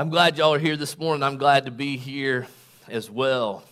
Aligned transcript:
I'm 0.00 0.08
glad 0.08 0.38
y'all 0.38 0.54
are 0.54 0.58
here 0.58 0.78
this 0.78 0.96
morning. 0.96 1.22
I'm 1.22 1.36
glad 1.36 1.66
to 1.66 1.70
be 1.70 1.98
here 1.98 2.46
as 2.88 3.10
well. 3.10 3.64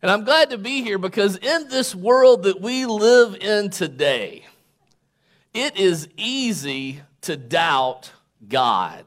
And 0.00 0.12
I'm 0.12 0.22
glad 0.22 0.50
to 0.50 0.58
be 0.58 0.84
here 0.84 0.96
because 0.96 1.36
in 1.38 1.66
this 1.66 1.92
world 1.92 2.44
that 2.44 2.60
we 2.60 2.86
live 2.86 3.34
in 3.34 3.70
today, 3.70 4.46
it 5.52 5.76
is 5.76 6.06
easy 6.16 7.00
to 7.22 7.36
doubt 7.36 8.12
God. 8.48 9.06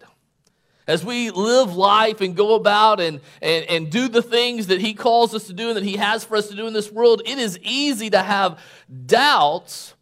As 0.85 1.05
we 1.05 1.31
live 1.31 1.77
life 1.77 2.19
and 2.19 2.35
go 2.35 2.55
about 2.55 2.99
and, 2.99 3.21
and, 3.41 3.63
and 3.69 3.89
do 3.89 4.09
the 4.09 4.21
things 4.21 4.67
that 4.67 4.81
He 4.81 4.93
calls 4.93 5.33
us 5.33 5.47
to 5.47 5.53
do 5.53 5.69
and 5.69 5.78
that 5.78 5.85
He 5.85 5.96
has 5.96 6.25
for 6.25 6.35
us 6.35 6.49
to 6.49 6.57
do 6.57 6.67
in 6.67 6.73
this 6.73 6.91
world, 6.91 7.21
it 7.25 7.37
is 7.37 7.57
easy 7.59 8.09
to 8.09 8.21
have 8.21 8.59
doubts 9.05 9.93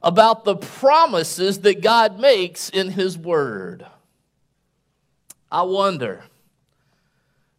about 0.00 0.44
the 0.44 0.54
promises 0.54 1.62
that 1.62 1.82
God 1.82 2.20
makes 2.20 2.68
in 2.68 2.90
His 2.90 3.18
Word. 3.18 3.84
I 5.56 5.62
wonder, 5.62 6.22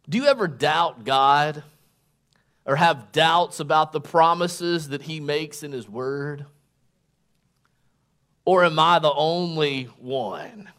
do 0.08 0.18
you 0.18 0.26
ever 0.26 0.46
doubt 0.46 1.04
God 1.04 1.64
or 2.64 2.76
have 2.76 3.10
doubts 3.10 3.58
about 3.58 3.90
the 3.90 4.00
promises 4.00 4.90
that 4.90 5.02
He 5.02 5.18
makes 5.18 5.64
in 5.64 5.72
His 5.72 5.88
Word? 5.88 6.46
Or 8.44 8.64
am 8.64 8.78
I 8.78 9.00
the 9.00 9.12
only 9.12 9.86
one? 9.98 10.70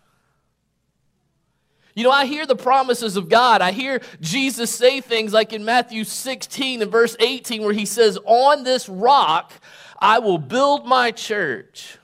You 1.93 2.05
know, 2.05 2.11
I 2.11 2.25
hear 2.25 2.45
the 2.45 2.55
promises 2.55 3.17
of 3.17 3.27
God. 3.27 3.61
I 3.61 3.73
hear 3.73 3.99
Jesus 4.21 4.73
say 4.73 5.01
things 5.01 5.33
like 5.33 5.51
in 5.51 5.65
Matthew 5.65 6.05
16 6.05 6.81
and 6.81 6.89
verse 6.89 7.17
18, 7.19 7.63
where 7.63 7.73
he 7.73 7.85
says, 7.85 8.17
On 8.23 8.63
this 8.63 8.87
rock 8.87 9.51
I 9.99 10.19
will 10.19 10.37
build 10.37 10.87
my 10.87 11.11
church, 11.11 11.97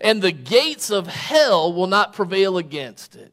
and 0.00 0.22
the 0.22 0.30
gates 0.30 0.90
of 0.90 1.08
hell 1.08 1.72
will 1.72 1.88
not 1.88 2.12
prevail 2.12 2.56
against 2.56 3.16
it. 3.16 3.31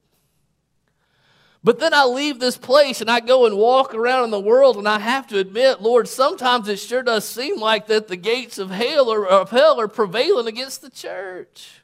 But 1.64 1.80
then 1.80 1.94
I 1.94 2.06
leave 2.06 2.40
this 2.40 2.58
place 2.58 3.02
and 3.02 3.12
I 3.12 3.20
go 3.20 3.46
and 3.46 3.58
walk 3.58 3.94
around 3.94 4.26
in 4.26 4.32
the 4.32 4.40
world, 4.40 4.78
and 4.78 4.88
I 4.88 5.00
have 5.00 5.28
to 5.28 5.40
admit, 5.40 5.82
Lord, 5.82 6.08
sometimes 6.08 6.70
it 6.70 6.78
sure 6.78 7.04
does 7.04 7.26
seem 7.26 7.60
like 7.60 7.88
that 7.88 8.08
the 8.08 8.16
gates 8.16 8.58
of 8.58 8.70
hell 8.70 9.12
are, 9.12 9.26
of 9.26 9.52
hell 9.52 9.80
are 9.80 9.90
prevailing 9.90 10.48
against 10.48 10.82
the 10.82 10.90
church. 10.90 11.82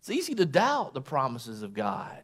It's 0.00 0.10
easy 0.10 0.34
to 0.36 0.46
doubt 0.46 0.94
the 0.94 1.02
promises 1.02 1.62
of 1.62 1.74
God. 1.74 2.22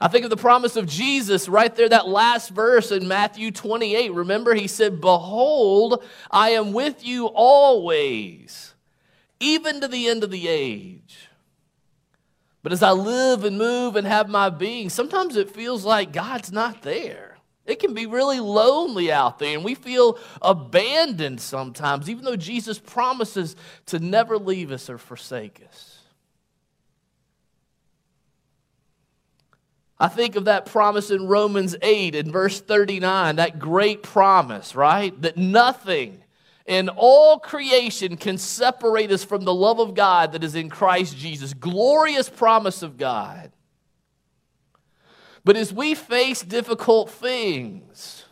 I 0.00 0.08
think 0.08 0.24
of 0.24 0.30
the 0.30 0.36
promise 0.36 0.76
of 0.76 0.86
Jesus 0.86 1.48
right 1.48 1.74
there, 1.74 1.88
that 1.88 2.08
last 2.08 2.50
verse 2.50 2.90
in 2.92 3.08
Matthew 3.08 3.50
28. 3.50 4.12
Remember, 4.12 4.52
he 4.52 4.66
said, 4.66 5.00
Behold, 5.00 6.04
I 6.30 6.50
am 6.50 6.72
with 6.72 7.06
you 7.06 7.26
always, 7.26 8.74
even 9.40 9.80
to 9.80 9.88
the 9.88 10.08
end 10.08 10.22
of 10.22 10.30
the 10.30 10.48
age. 10.48 11.28
But 12.66 12.72
as 12.72 12.82
I 12.82 12.90
live 12.90 13.44
and 13.44 13.56
move 13.56 13.94
and 13.94 14.04
have 14.08 14.28
my 14.28 14.50
being, 14.50 14.90
sometimes 14.90 15.36
it 15.36 15.52
feels 15.52 15.84
like 15.84 16.12
God's 16.12 16.50
not 16.50 16.82
there. 16.82 17.36
It 17.64 17.78
can 17.78 17.94
be 17.94 18.06
really 18.06 18.40
lonely 18.40 19.12
out 19.12 19.38
there, 19.38 19.54
and 19.54 19.64
we 19.64 19.76
feel 19.76 20.18
abandoned 20.42 21.40
sometimes, 21.40 22.10
even 22.10 22.24
though 22.24 22.34
Jesus 22.34 22.80
promises 22.80 23.54
to 23.86 24.00
never 24.00 24.36
leave 24.36 24.72
us 24.72 24.90
or 24.90 24.98
forsake 24.98 25.62
us. 25.68 26.00
I 30.00 30.08
think 30.08 30.34
of 30.34 30.46
that 30.46 30.66
promise 30.66 31.12
in 31.12 31.28
Romans 31.28 31.76
8 31.80 32.16
in 32.16 32.32
verse 32.32 32.60
39, 32.60 33.36
that 33.36 33.60
great 33.60 34.02
promise, 34.02 34.74
right? 34.74 35.22
That 35.22 35.36
nothing 35.36 36.24
in 36.66 36.88
all 36.88 37.38
creation 37.38 38.16
can 38.16 38.38
separate 38.38 39.12
us 39.12 39.24
from 39.24 39.44
the 39.44 39.54
love 39.54 39.78
of 39.78 39.94
God 39.94 40.32
that 40.32 40.42
is 40.42 40.54
in 40.54 40.68
Christ 40.68 41.16
Jesus. 41.16 41.54
Glorious 41.54 42.28
promise 42.28 42.82
of 42.82 42.96
God. 42.98 43.52
But 45.44 45.56
as 45.56 45.72
we 45.72 45.94
face 45.94 46.42
difficult 46.42 47.08
things, 47.08 48.24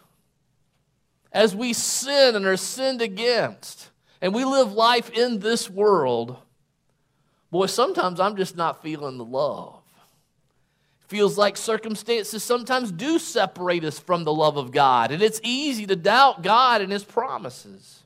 as 1.32 1.54
we 1.54 1.72
sin 1.72 2.34
and 2.34 2.44
are 2.44 2.56
sinned 2.56 3.00
against, 3.00 3.90
and 4.20 4.34
we 4.34 4.44
live 4.44 4.72
life 4.72 5.10
in 5.10 5.38
this 5.38 5.70
world, 5.70 6.36
boy, 7.52 7.66
sometimes 7.66 8.18
I'm 8.18 8.36
just 8.36 8.56
not 8.56 8.82
feeling 8.82 9.16
the 9.16 9.24
love. 9.24 9.80
Feels 11.06 11.38
like 11.38 11.56
circumstances 11.56 12.42
sometimes 12.42 12.90
do 12.90 13.20
separate 13.20 13.84
us 13.84 13.98
from 13.98 14.24
the 14.24 14.32
love 14.32 14.56
of 14.56 14.72
God, 14.72 15.12
and 15.12 15.22
it's 15.22 15.40
easy 15.44 15.86
to 15.86 15.94
doubt 15.94 16.42
God 16.42 16.80
and 16.80 16.90
His 16.90 17.04
promises. 17.04 18.03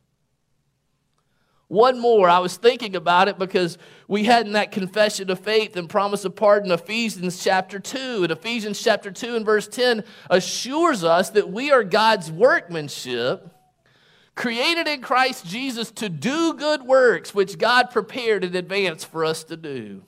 One 1.69 2.01
more, 2.01 2.31
I 2.31 2.39
was 2.39 2.57
thinking 2.57 2.97
about 2.97 3.29
it 3.29 3.39
because 3.39 3.77
we 4.09 4.25
had 4.25 4.47
in 4.47 4.55
that 4.55 4.73
confession 4.73 5.31
of 5.31 5.39
faith 5.39 5.77
and 5.77 5.89
promise 5.89 6.25
of 6.25 6.35
pardon, 6.35 6.73
Ephesians 6.73 7.45
chapter 7.45 7.79
2. 7.79 8.23
And 8.23 8.33
Ephesians 8.33 8.83
chapter 8.83 9.11
2 9.11 9.37
and 9.37 9.45
verse 9.45 9.69
10 9.69 10.03
assures 10.31 11.05
us 11.05 11.29
that 11.31 11.51
we 11.51 11.71
are 11.71 11.85
God's 11.85 12.33
workmanship, 12.33 13.51
created 14.35 14.89
in 14.89 15.03
Christ 15.03 15.45
Jesus 15.45 15.91
to 15.93 16.09
do 16.09 16.55
good 16.55 16.85
works, 16.85 17.35
which 17.35 17.59
God 17.59 17.91
prepared 17.91 18.45
in 18.45 18.57
advance 18.57 19.05
for 19.05 19.23
us 19.27 19.45
to 19.45 19.57
do. 19.57 20.05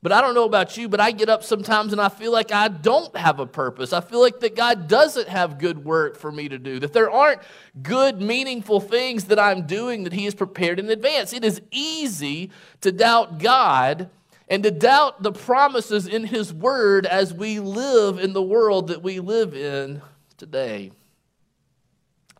But 0.00 0.12
I 0.12 0.20
don't 0.20 0.34
know 0.34 0.44
about 0.44 0.76
you, 0.76 0.88
but 0.88 1.00
I 1.00 1.10
get 1.10 1.28
up 1.28 1.42
sometimes 1.42 1.90
and 1.92 2.00
I 2.00 2.08
feel 2.08 2.30
like 2.30 2.52
I 2.52 2.68
don't 2.68 3.16
have 3.16 3.40
a 3.40 3.46
purpose. 3.46 3.92
I 3.92 4.00
feel 4.00 4.20
like 4.20 4.38
that 4.40 4.54
God 4.54 4.86
doesn't 4.86 5.28
have 5.28 5.58
good 5.58 5.84
work 5.84 6.16
for 6.16 6.30
me 6.30 6.48
to 6.48 6.58
do, 6.58 6.78
that 6.78 6.92
there 6.92 7.10
aren't 7.10 7.40
good, 7.82 8.22
meaningful 8.22 8.80
things 8.80 9.24
that 9.24 9.40
I'm 9.40 9.66
doing 9.66 10.04
that 10.04 10.12
He 10.12 10.24
has 10.26 10.36
prepared 10.36 10.78
in 10.78 10.88
advance. 10.88 11.32
It 11.32 11.44
is 11.44 11.60
easy 11.72 12.52
to 12.80 12.92
doubt 12.92 13.38
God 13.38 14.08
and 14.48 14.62
to 14.62 14.70
doubt 14.70 15.24
the 15.24 15.32
promises 15.32 16.06
in 16.06 16.24
His 16.24 16.54
Word 16.54 17.04
as 17.04 17.34
we 17.34 17.58
live 17.58 18.20
in 18.20 18.34
the 18.34 18.42
world 18.42 18.88
that 18.88 19.02
we 19.02 19.18
live 19.18 19.52
in 19.52 20.00
today. 20.36 20.92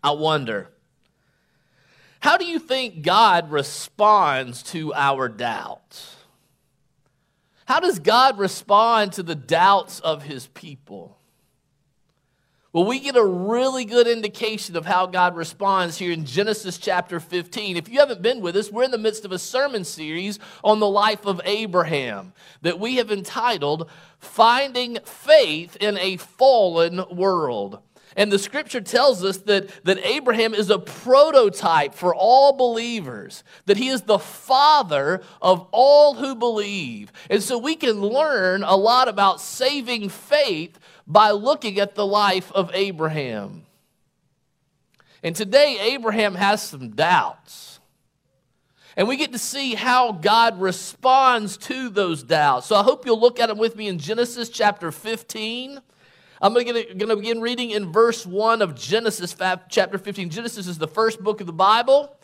I 0.01 0.13
wonder, 0.13 0.71
how 2.21 2.37
do 2.37 2.47
you 2.47 2.61
think 2.61 3.03
God 3.03 3.51
responds 3.51 4.63
to 4.65 4.95
our 4.95 5.29
doubts? 5.29 6.15
How 7.69 7.81
does 7.81 7.99
God 7.99 8.39
respond 8.39 9.13
to 9.13 9.23
the 9.23 9.35
doubts 9.35 10.01
of 10.01 10.23
his 10.23 10.47
people? 10.47 11.19
Well, 12.73 12.87
we 12.87 12.99
get 12.99 13.15
a 13.15 13.23
really 13.23 13.85
good 13.85 14.07
indication 14.07 14.75
of 14.75 14.87
how 14.87 15.05
God 15.05 15.37
responds 15.37 15.99
here 15.99 16.11
in 16.11 16.25
Genesis 16.25 16.79
chapter 16.79 17.21
15. 17.21 17.77
If 17.77 17.91
you 17.91 17.99
haven't 17.99 18.23
been 18.23 18.41
with 18.41 18.57
us, 18.57 18.73
we're 18.73 18.85
in 18.85 18.91
the 18.91 18.97
midst 18.97 19.27
of 19.27 19.33
a 19.33 19.39
sermon 19.39 19.85
series 19.85 20.39
on 20.65 20.81
the 20.81 20.89
life 20.89 21.27
of 21.27 21.43
Abraham 21.45 22.33
that 22.63 22.81
we 22.81 22.97
have 22.97 23.13
entitled 23.13 23.91
Finding 24.19 24.97
Faith 25.05 25.77
in 25.77 25.99
a 25.99 26.17
Fallen 26.17 27.05
World. 27.11 27.81
And 28.19 28.33
the 28.33 28.39
scripture 28.39 28.81
tells 28.81 29.23
us 29.23 29.37
that, 29.43 29.71
that 29.85 30.05
Abraham 30.05 30.53
is 30.53 30.71
a 30.71 30.79
prototype 30.81 31.95
for 31.95 32.13
all 32.13 32.53
believers, 32.53 33.45
that 33.67 33.77
he 33.77 33.91
is 33.91 34.03
the 34.03 34.19
father 34.19 35.23
of 35.41 35.69
all 35.71 36.15
who 36.15 36.35
believe. 36.35 37.13
And 37.31 37.41
so 37.41 37.57
we 37.57 37.77
can 37.77 38.01
learn 38.01 38.65
a 38.65 38.75
lot 38.75 39.07
about 39.07 39.41
saving 39.41 40.09
faith 40.09 40.81
by 41.07 41.31
looking 41.31 41.79
at 41.79 41.95
the 41.95 42.05
life 42.05 42.51
of 42.51 42.73
Abraham. 42.75 43.63
And 45.23 45.37
today, 45.37 45.79
Abraham 45.93 46.35
has 46.35 46.61
some 46.61 46.91
doubts. 46.91 47.79
And 48.97 49.07
we 49.07 49.17
get 49.17 49.31
to 49.31 49.39
see 49.39 49.77
how 49.77 50.11
God 50.11 50.61
responds 50.61 51.57
to 51.59 51.89
those 51.89 52.25
doubts. 52.25 52.67
So 52.67 52.75
I 52.75 52.83
hope 52.83 53.07
you'll 53.07 53.21
look 53.21 53.39
at 53.39 53.47
them 53.47 53.59
with 53.59 53.77
me 53.77 53.87
in 53.87 54.01
Genesis 54.01 54.49
chapter 54.49 54.91
15. 54.91 55.83
I'm 56.41 56.55
going 56.55 56.67
to 56.67 57.17
begin 57.17 57.41
reading 57.41 57.73
in 57.73 57.91
verse 57.91 58.25
1 58.25 58.63
of 58.63 58.77
Genesis 58.77 59.35
chapter 59.69 59.99
15. 59.99 60.31
Genesis 60.31 60.69
is 60.69 60.79
the 60.79 60.87
first 60.87 61.21
book 61.21 61.41
of 61.41 61.49
the 61.49 61.53
Bible. 61.53 62.17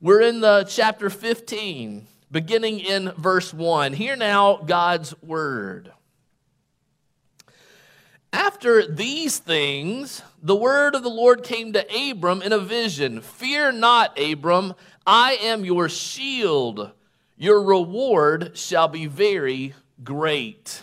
We're 0.00 0.22
in 0.22 0.40
the 0.40 0.64
chapter 0.66 1.10
15, 1.10 2.06
beginning 2.30 2.80
in 2.80 3.12
verse 3.18 3.52
1. 3.52 3.92
Hear 3.92 4.16
now 4.16 4.56
God's 4.64 5.14
word. 5.22 5.92
After 8.32 8.86
these 8.86 9.38
things, 9.38 10.22
the 10.42 10.56
word 10.56 10.94
of 10.94 11.02
the 11.02 11.10
Lord 11.10 11.42
came 11.42 11.74
to 11.74 12.10
Abram 12.10 12.40
in 12.40 12.52
a 12.52 12.58
vision 12.58 13.20
Fear 13.20 13.72
not, 13.72 14.18
Abram, 14.18 14.72
I 15.06 15.32
am 15.34 15.66
your 15.66 15.90
shield. 15.90 16.92
Your 17.36 17.62
reward 17.62 18.56
shall 18.56 18.88
be 18.88 19.04
very 19.04 19.74
great. 20.02 20.82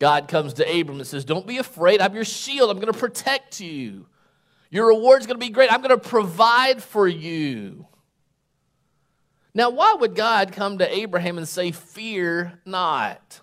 God 0.00 0.28
comes 0.28 0.54
to 0.54 0.80
Abram 0.80 0.98
and 0.98 1.06
says, 1.06 1.24
Don't 1.24 1.46
be 1.46 1.58
afraid. 1.58 2.00
I'm 2.00 2.14
your 2.14 2.24
shield. 2.24 2.70
I'm 2.70 2.80
going 2.80 2.92
to 2.92 2.98
protect 2.98 3.60
you. 3.60 4.06
Your 4.70 4.88
reward's 4.88 5.26
going 5.26 5.38
to 5.38 5.46
be 5.46 5.52
great. 5.52 5.72
I'm 5.72 5.82
going 5.82 5.90
to 5.90 6.08
provide 6.08 6.82
for 6.82 7.06
you. 7.06 7.86
Now, 9.52 9.70
why 9.70 9.94
would 9.94 10.14
God 10.14 10.52
come 10.52 10.78
to 10.78 10.92
Abraham 10.92 11.36
and 11.38 11.46
say, 11.46 11.70
Fear 11.70 12.60
not? 12.64 13.40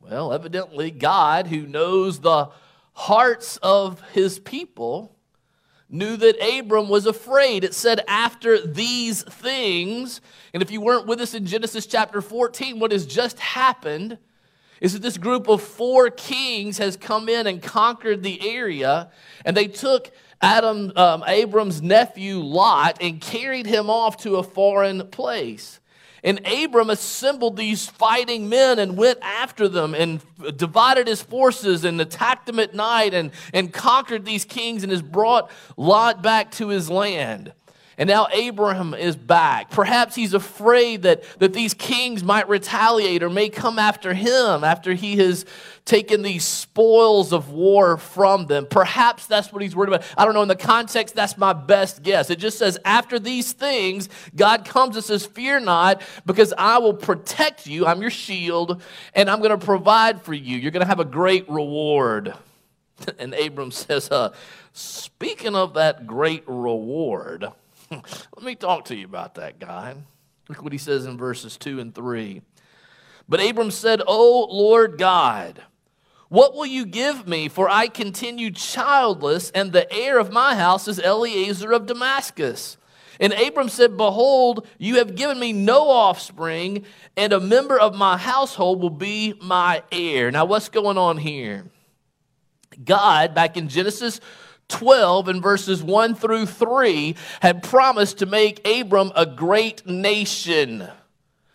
Well, 0.00 0.32
evidently, 0.32 0.90
God, 0.90 1.46
who 1.46 1.66
knows 1.66 2.18
the 2.18 2.50
hearts 2.92 3.56
of 3.58 4.00
his 4.12 4.38
people, 4.40 5.16
knew 5.88 6.16
that 6.16 6.58
Abram 6.58 6.88
was 6.88 7.06
afraid. 7.06 7.62
It 7.62 7.72
said, 7.72 8.02
after 8.08 8.66
these 8.66 9.22
things. 9.22 10.20
And 10.52 10.62
if 10.62 10.70
you 10.70 10.80
weren't 10.80 11.06
with 11.06 11.20
us 11.20 11.34
in 11.34 11.46
Genesis 11.46 11.86
chapter 11.86 12.20
14, 12.20 12.78
what 12.78 12.92
has 12.92 13.06
just 13.06 13.38
happened 13.38 14.18
is 14.80 14.92
that 14.92 15.02
this 15.02 15.18
group 15.18 15.48
of 15.48 15.62
four 15.62 16.10
kings 16.10 16.78
has 16.78 16.96
come 16.96 17.28
in 17.28 17.46
and 17.46 17.62
conquered 17.62 18.22
the 18.22 18.48
area, 18.48 19.10
and 19.44 19.56
they 19.56 19.66
took 19.66 20.10
Adam, 20.40 20.92
um, 20.96 21.24
Abram's 21.26 21.80
nephew 21.80 22.38
Lot 22.38 22.98
and 23.00 23.20
carried 23.20 23.66
him 23.66 23.88
off 23.88 24.18
to 24.18 24.36
a 24.36 24.42
foreign 24.42 25.08
place. 25.08 25.80
And 26.22 26.40
Abram 26.46 26.88
assembled 26.88 27.58
these 27.58 27.86
fighting 27.86 28.48
men 28.48 28.78
and 28.78 28.96
went 28.96 29.18
after 29.20 29.68
them 29.68 29.94
and 29.94 30.22
divided 30.56 31.06
his 31.06 31.22
forces 31.22 31.84
and 31.84 32.00
attacked 32.00 32.46
them 32.46 32.58
at 32.58 32.74
night 32.74 33.12
and, 33.12 33.30
and 33.52 33.70
conquered 33.70 34.24
these 34.24 34.46
kings 34.46 34.82
and 34.82 34.90
has 34.90 35.02
brought 35.02 35.50
Lot 35.76 36.22
back 36.22 36.50
to 36.52 36.68
his 36.68 36.88
land. 36.88 37.52
And 37.96 38.08
now 38.08 38.26
Abraham 38.32 38.94
is 38.94 39.16
back. 39.16 39.70
Perhaps 39.70 40.14
he's 40.14 40.34
afraid 40.34 41.02
that, 41.02 41.22
that 41.38 41.52
these 41.52 41.74
kings 41.74 42.24
might 42.24 42.48
retaliate 42.48 43.22
or 43.22 43.30
may 43.30 43.48
come 43.48 43.78
after 43.78 44.14
him 44.14 44.64
after 44.64 44.94
he 44.94 45.16
has 45.16 45.44
taken 45.84 46.22
these 46.22 46.44
spoils 46.44 47.32
of 47.32 47.50
war 47.50 47.96
from 47.96 48.46
them. 48.46 48.66
Perhaps 48.66 49.26
that's 49.26 49.52
what 49.52 49.62
he's 49.62 49.76
worried 49.76 49.88
about. 49.88 50.04
I 50.16 50.24
don't 50.24 50.34
know. 50.34 50.42
In 50.42 50.48
the 50.48 50.56
context, 50.56 51.14
that's 51.14 51.36
my 51.36 51.52
best 51.52 52.02
guess. 52.02 52.30
It 52.30 52.38
just 52.38 52.58
says, 52.58 52.78
after 52.84 53.18
these 53.18 53.52
things, 53.52 54.08
God 54.34 54.64
comes 54.64 54.96
and 54.96 55.04
says, 55.04 55.26
Fear 55.26 55.60
not, 55.60 56.02
because 56.24 56.54
I 56.56 56.78
will 56.78 56.94
protect 56.94 57.66
you. 57.66 57.86
I'm 57.86 58.00
your 58.00 58.10
shield, 58.10 58.82
and 59.14 59.28
I'm 59.28 59.38
going 59.38 59.58
to 59.58 59.64
provide 59.64 60.22
for 60.22 60.32
you. 60.32 60.56
You're 60.56 60.70
going 60.70 60.82
to 60.82 60.88
have 60.88 61.00
a 61.00 61.04
great 61.04 61.48
reward. 61.48 62.34
And 63.18 63.34
Abram 63.34 63.72
says, 63.72 64.08
uh, 64.10 64.32
Speaking 64.72 65.54
of 65.54 65.74
that 65.74 66.06
great 66.06 66.44
reward, 66.46 67.48
let 68.36 68.44
me 68.44 68.54
talk 68.54 68.86
to 68.86 68.96
you 68.96 69.04
about 69.04 69.34
that 69.36 69.58
guy. 69.58 69.94
Look 70.48 70.62
what 70.62 70.72
he 70.72 70.78
says 70.78 71.06
in 71.06 71.16
verses 71.16 71.56
2 71.56 71.80
and 71.80 71.94
3. 71.94 72.42
But 73.28 73.40
Abram 73.40 73.70
said, 73.70 74.02
O 74.06 74.46
Lord 74.50 74.98
God, 74.98 75.62
what 76.28 76.54
will 76.54 76.66
you 76.66 76.84
give 76.84 77.26
me? 77.26 77.48
For 77.48 77.68
I 77.68 77.88
continue 77.88 78.50
childless, 78.50 79.50
and 79.50 79.72
the 79.72 79.90
heir 79.92 80.18
of 80.18 80.32
my 80.32 80.54
house 80.54 80.88
is 80.88 80.98
Eliezer 80.98 81.72
of 81.72 81.86
Damascus. 81.86 82.76
And 83.20 83.32
Abram 83.32 83.68
said, 83.68 83.96
Behold, 83.96 84.66
you 84.78 84.96
have 84.96 85.14
given 85.14 85.38
me 85.38 85.52
no 85.52 85.88
offspring, 85.88 86.84
and 87.16 87.32
a 87.32 87.40
member 87.40 87.78
of 87.78 87.94
my 87.94 88.16
household 88.16 88.82
will 88.82 88.90
be 88.90 89.34
my 89.40 89.82
heir. 89.92 90.30
Now, 90.30 90.44
what's 90.44 90.68
going 90.68 90.98
on 90.98 91.18
here? 91.18 91.66
God, 92.82 93.34
back 93.34 93.56
in 93.56 93.68
Genesis 93.68 94.20
12 94.68 95.28
and 95.28 95.42
verses 95.42 95.82
1 95.82 96.14
through 96.14 96.46
3 96.46 97.16
had 97.40 97.62
promised 97.62 98.18
to 98.18 98.26
make 98.26 98.66
Abram 98.66 99.12
a 99.14 99.26
great 99.26 99.86
nation. 99.86 100.88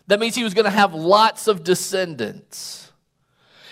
That 0.06 0.20
means 0.20 0.34
he 0.34 0.44
was 0.44 0.54
going 0.54 0.64
to 0.64 0.70
have 0.70 0.94
lots 0.94 1.46
of 1.46 1.62
descendants. 1.62 2.92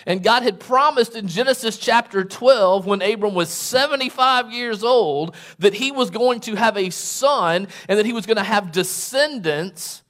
And 0.05 0.23
God 0.23 0.43
had 0.43 0.59
promised 0.59 1.15
in 1.15 1.27
Genesis 1.27 1.77
chapter 1.77 2.23
12, 2.23 2.85
when 2.85 3.01
Abram 3.01 3.35
was 3.35 3.49
75 3.49 4.51
years 4.51 4.83
old, 4.83 5.35
that 5.59 5.73
he 5.73 5.91
was 5.91 6.09
going 6.09 6.39
to 6.41 6.55
have 6.55 6.77
a 6.77 6.89
son 6.89 7.67
and 7.87 7.99
that 7.99 8.05
he 8.05 8.13
was 8.13 8.25
going 8.25 8.37
to 8.37 8.43
have 8.43 8.71
descendants, 8.71 10.01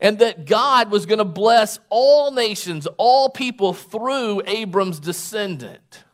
and 0.00 0.18
that 0.18 0.46
God 0.46 0.90
was 0.90 1.06
going 1.06 1.18
to 1.18 1.24
bless 1.24 1.78
all 1.88 2.32
nations, 2.32 2.88
all 2.96 3.28
people 3.28 3.72
through 3.72 4.42
Abram's 4.46 4.98
descendant. 4.98 6.04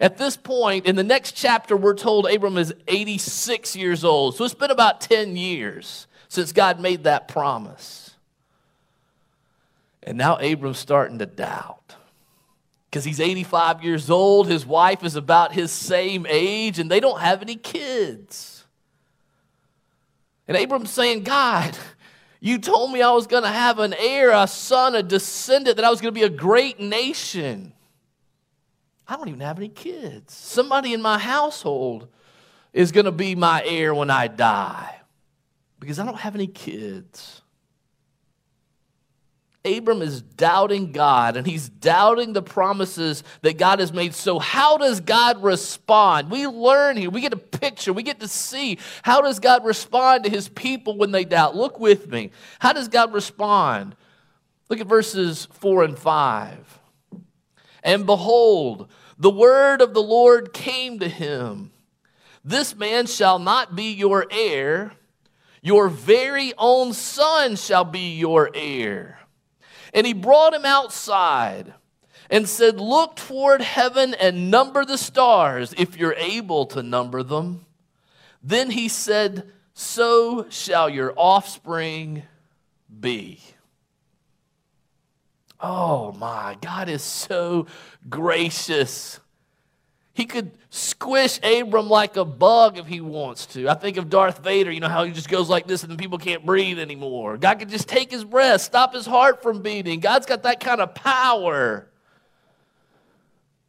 At 0.00 0.18
this 0.18 0.36
point, 0.36 0.86
in 0.86 0.96
the 0.96 1.04
next 1.04 1.32
chapter, 1.32 1.76
we're 1.76 1.94
told 1.94 2.26
Abram 2.26 2.58
is 2.58 2.74
86 2.86 3.76
years 3.76 4.04
old. 4.04 4.36
So 4.36 4.44
it's 4.44 4.54
been 4.54 4.70
about 4.70 5.00
10 5.00 5.36
years 5.36 6.06
since 6.28 6.52
God 6.52 6.80
made 6.80 7.04
that 7.04 7.28
promise. 7.28 8.10
And 10.02 10.18
now 10.18 10.38
Abram's 10.38 10.78
starting 10.78 11.18
to 11.18 11.26
doubt. 11.26 11.96
Because 12.90 13.04
he's 13.04 13.20
85 13.20 13.82
years 13.82 14.10
old, 14.10 14.48
his 14.48 14.64
wife 14.64 15.02
is 15.02 15.16
about 15.16 15.52
his 15.52 15.70
same 15.70 16.26
age, 16.28 16.78
and 16.78 16.90
they 16.90 17.00
don't 17.00 17.20
have 17.20 17.42
any 17.42 17.56
kids. 17.56 18.64
And 20.46 20.56
Abram's 20.56 20.90
saying, 20.90 21.24
God, 21.24 21.76
you 22.40 22.58
told 22.58 22.92
me 22.92 23.02
I 23.02 23.10
was 23.10 23.26
going 23.26 23.42
to 23.42 23.48
have 23.48 23.78
an 23.80 23.94
heir, 23.98 24.30
a 24.30 24.46
son, 24.46 24.94
a 24.94 25.02
descendant, 25.02 25.76
that 25.76 25.84
I 25.84 25.90
was 25.90 26.00
going 26.00 26.14
to 26.14 26.18
be 26.18 26.24
a 26.24 26.30
great 26.30 26.78
nation. 26.78 27.72
I 29.08 29.16
don't 29.16 29.28
even 29.28 29.40
have 29.40 29.58
any 29.58 29.68
kids. 29.68 30.34
Somebody 30.34 30.92
in 30.92 31.00
my 31.00 31.18
household 31.18 32.08
is 32.72 32.92
going 32.92 33.04
to 33.06 33.12
be 33.12 33.34
my 33.34 33.62
heir 33.64 33.94
when 33.94 34.10
I 34.10 34.26
die 34.28 35.00
because 35.78 35.98
I 35.98 36.04
don't 36.04 36.18
have 36.18 36.34
any 36.34 36.46
kids. 36.46 37.42
Abram 39.64 40.00
is 40.00 40.22
doubting 40.22 40.92
God 40.92 41.36
and 41.36 41.46
he's 41.46 41.68
doubting 41.68 42.32
the 42.32 42.42
promises 42.42 43.24
that 43.42 43.58
God 43.58 43.80
has 43.80 43.92
made. 43.92 44.14
So, 44.14 44.38
how 44.38 44.78
does 44.78 45.00
God 45.00 45.42
respond? 45.42 46.30
We 46.30 46.46
learn 46.46 46.96
here, 46.96 47.10
we 47.10 47.20
get 47.20 47.32
a 47.32 47.36
picture, 47.36 47.92
we 47.92 48.04
get 48.04 48.20
to 48.20 48.28
see 48.28 48.78
how 49.02 49.20
does 49.20 49.40
God 49.40 49.64
respond 49.64 50.24
to 50.24 50.30
his 50.30 50.48
people 50.48 50.96
when 50.96 51.10
they 51.10 51.24
doubt. 51.24 51.56
Look 51.56 51.80
with 51.80 52.08
me. 52.08 52.30
How 52.60 52.72
does 52.72 52.88
God 52.88 53.12
respond? 53.12 53.96
Look 54.68 54.80
at 54.80 54.86
verses 54.86 55.48
4 55.52 55.84
and 55.84 55.98
5. 55.98 56.80
And 57.86 58.04
behold, 58.04 58.90
the 59.16 59.30
word 59.30 59.80
of 59.80 59.94
the 59.94 60.02
Lord 60.02 60.52
came 60.52 60.98
to 60.98 61.08
him 61.08 61.70
This 62.44 62.74
man 62.74 63.06
shall 63.06 63.38
not 63.38 63.76
be 63.76 63.92
your 63.92 64.26
heir, 64.30 64.92
your 65.62 65.88
very 65.88 66.52
own 66.58 66.92
son 66.92 67.54
shall 67.54 67.84
be 67.84 68.16
your 68.16 68.50
heir. 68.54 69.20
And 69.94 70.04
he 70.06 70.12
brought 70.12 70.52
him 70.52 70.64
outside 70.64 71.72
and 72.28 72.48
said, 72.48 72.80
Look 72.80 73.14
toward 73.16 73.62
heaven 73.62 74.14
and 74.14 74.50
number 74.50 74.84
the 74.84 74.98
stars 74.98 75.72
if 75.78 75.96
you're 75.96 76.14
able 76.14 76.66
to 76.66 76.82
number 76.82 77.22
them. 77.22 77.66
Then 78.42 78.70
he 78.70 78.88
said, 78.88 79.48
So 79.74 80.46
shall 80.50 80.90
your 80.90 81.14
offspring 81.16 82.24
be. 83.00 83.40
Oh 85.60 86.12
my, 86.12 86.56
God 86.60 86.88
is 86.88 87.02
so 87.02 87.66
gracious. 88.08 89.20
He 90.12 90.24
could 90.24 90.52
squish 90.70 91.38
Abram 91.42 91.88
like 91.88 92.16
a 92.16 92.24
bug 92.24 92.78
if 92.78 92.86
he 92.86 93.00
wants 93.02 93.46
to. 93.46 93.68
I 93.68 93.74
think 93.74 93.98
of 93.98 94.08
Darth 94.08 94.42
Vader, 94.42 94.70
you 94.70 94.80
know 94.80 94.88
how 94.88 95.04
he 95.04 95.12
just 95.12 95.28
goes 95.28 95.48
like 95.48 95.66
this 95.66 95.82
and 95.82 95.90
then 95.90 95.98
people 95.98 96.18
can't 96.18 96.44
breathe 96.44 96.78
anymore. 96.78 97.36
God 97.36 97.58
could 97.58 97.68
just 97.68 97.88
take 97.88 98.10
his 98.10 98.24
breath, 98.24 98.62
stop 98.62 98.94
his 98.94 99.04
heart 99.04 99.42
from 99.42 99.60
beating. 99.60 100.00
God's 100.00 100.26
got 100.26 100.42
that 100.44 100.60
kind 100.60 100.80
of 100.80 100.94
power. 100.94 101.88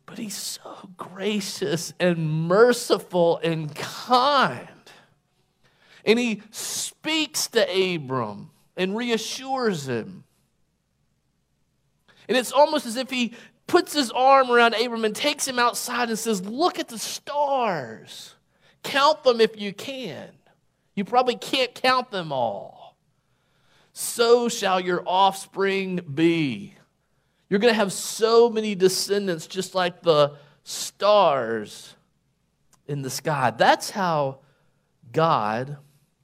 But 0.05 0.17
he's 0.17 0.38
so 0.38 0.89
gracious 0.95 1.93
and 2.00 2.47
merciful 2.47 3.39
and 3.43 3.75
kind. 3.75 4.69
And 6.05 6.17
he 6.17 6.43
speaks 6.51 7.47
to 7.47 7.95
Abram 7.95 8.51
and 8.77 8.95
reassures 8.95 9.88
him. 9.88 10.23
And 12.27 12.38
it's 12.38 12.51
almost 12.51 12.86
as 12.86 12.96
if 12.96 13.10
he 13.10 13.34
puts 13.67 13.93
his 13.93 14.12
arm 14.12 14.50
around 14.50 14.74
Abram 14.74 15.05
and 15.05 15.15
takes 15.15 15.48
him 15.48 15.60
outside 15.60 16.10
and 16.10 16.17
says, 16.17 16.46
Look 16.46 16.79
at 16.79 16.88
the 16.88 16.98
stars. 16.98 18.36
Count 18.84 19.24
them 19.24 19.41
if 19.41 19.60
you 19.60 19.74
can. 19.74 20.29
You 20.96 21.05
probably 21.05 21.36
can't 21.36 21.74
count 21.75 22.10
them 22.10 22.31
all. 22.31 22.98
So 23.93 24.50
shall 24.50 24.79
your 24.79 25.03
offspring 25.05 26.01
be. 26.13 26.75
You're 27.50 27.60
going 27.60 27.74
to 27.74 27.77
have 27.77 27.93
so 27.93 28.50
many 28.50 28.75
descendants, 28.75 29.48
just 29.48 29.74
like 29.74 30.01
the 30.01 30.36
stars 30.63 31.96
in 32.88 33.01
the 33.01 33.10
sky. 33.10 33.51
That's 33.51 33.89
how 33.89 34.39
God 35.12 35.77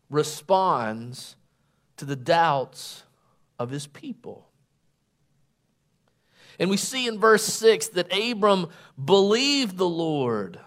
responds 0.10 1.36
to 1.98 2.06
the 2.06 2.16
doubts 2.16 3.04
of 3.58 3.70
his 3.70 3.88
people. 3.88 4.50
And 6.60 6.70
we 6.70 6.78
see 6.78 7.08
in 7.08 7.20
verse 7.20 7.44
6 7.44 7.90
that 7.90 8.14
Abram 8.14 8.68
believed 9.04 9.78
the 9.78 9.90
Lord 9.90 10.60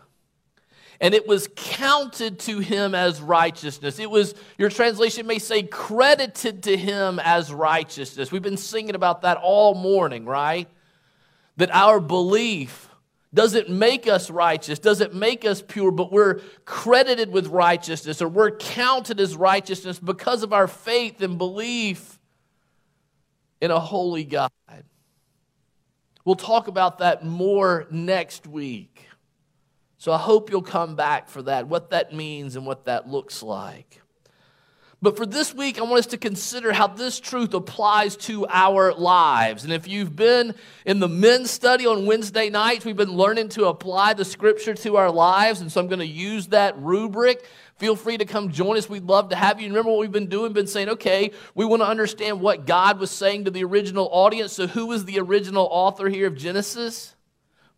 and 1.01 1.15
it 1.15 1.27
was 1.27 1.49
counted 1.55 2.39
to 2.41 2.59
him 2.59 2.95
as 2.95 3.21
righteousness. 3.21 3.99
It 3.99 4.11
was, 4.11 4.35
your 4.57 4.71
translation 4.71 5.27
may 5.27 5.39
say, 5.39 5.63
credited 5.63 6.63
to 6.65 6.77
him 6.77 7.21
as 7.23 7.53
righteousness. 7.53 8.33
We've 8.33 8.43
been 8.43 8.57
singing 8.57 8.95
about 8.95 9.23
that 9.23 9.37
all 9.37 9.75
morning, 9.75 10.25
right? 10.25 10.69
That 11.59 11.75
our 11.75 12.01
belief 12.01 12.89
doesn't 13.35 13.69
make 13.69 14.09
us 14.09 14.31
righteous, 14.31 14.79
doesn't 14.79 15.15
make 15.15 15.45
us 15.45 15.61
pure, 15.61 15.91
but 15.91 16.11
we're 16.11 16.41
credited 16.65 17.31
with 17.31 17.49
righteousness 17.49 18.23
or 18.23 18.29
we're 18.29 18.57
counted 18.57 19.21
as 19.21 19.37
righteousness 19.37 19.99
because 19.99 20.43
of 20.43 20.53
our 20.55 20.69
faith 20.69 21.21
and 21.21 21.37
belief 21.37 22.19
in 23.61 23.71
a 23.71 23.81
holy 23.81 24.25
God. 24.25 24.51
We'll 26.27 26.35
talk 26.35 26.67
about 26.67 26.99
that 26.99 27.25
more 27.25 27.87
next 27.89 28.49
week. 28.49 29.07
So 29.97 30.11
I 30.11 30.19
hope 30.19 30.51
you'll 30.51 30.61
come 30.61 30.97
back 30.97 31.29
for 31.29 31.41
that, 31.43 31.69
what 31.69 31.91
that 31.91 32.13
means 32.13 32.57
and 32.57 32.67
what 32.67 32.87
that 32.87 33.09
looks 33.09 33.45
like. 33.45 34.03
But 35.03 35.17
for 35.17 35.27
this 35.27 35.55
week, 35.55 35.79
I 35.79 35.83
want 35.83 35.99
us 35.99 36.07
to 36.07 36.17
consider 36.17 36.73
how 36.73 36.87
this 36.87 37.21
truth 37.21 37.53
applies 37.53 38.17
to 38.19 38.47
our 38.49 38.95
lives. 38.95 39.63
And 39.63 39.73
if 39.73 39.87
you've 39.87 40.17
been 40.17 40.55
in 40.87 41.01
the 41.01 41.09
men's 41.09 41.51
study 41.51 41.87
on 41.87 42.07
Wednesday 42.07 42.49
nights, 42.49 42.87
we've 42.87 42.97
been 42.97 43.13
learning 43.13 43.51
to 43.51 43.67
apply 43.67 44.15
the 44.15 44.25
scripture 44.25 44.73
to 44.75 44.97
our 44.97 45.11
lives. 45.11 45.61
And 45.61 45.71
so 45.71 45.81
I'm 45.81 45.89
going 45.89 45.99
to 45.99 46.07
use 46.07 46.47
that 46.49 46.79
rubric. 46.79 47.47
Feel 47.77 47.95
free 47.95 48.17
to 48.17 48.25
come 48.25 48.51
join 48.51 48.79
us. 48.79 48.89
We'd 48.89 49.05
love 49.05 49.29
to 49.29 49.37
have 49.37 49.61
you. 49.61 49.69
Remember 49.69 49.91
what 49.91 50.01
we've 50.01 50.11
been 50.11 50.29
doing? 50.29 50.55
Been 50.55 50.67
saying, 50.67 50.89
okay, 50.89 51.31
we 51.55 51.67
want 51.67 51.83
to 51.83 51.87
understand 51.87 52.41
what 52.41 52.67
God 52.67 52.99
was 52.99 53.11
saying 53.11 53.45
to 53.45 53.51
the 53.51 53.65
original 53.65 54.09
audience. 54.11 54.55
So, 54.55 54.67
who 54.67 54.87
was 54.87 55.05
the 55.05 55.21
original 55.21 55.69
author 55.71 56.09
here 56.09 56.27
of 56.27 56.37
Genesis? 56.37 57.15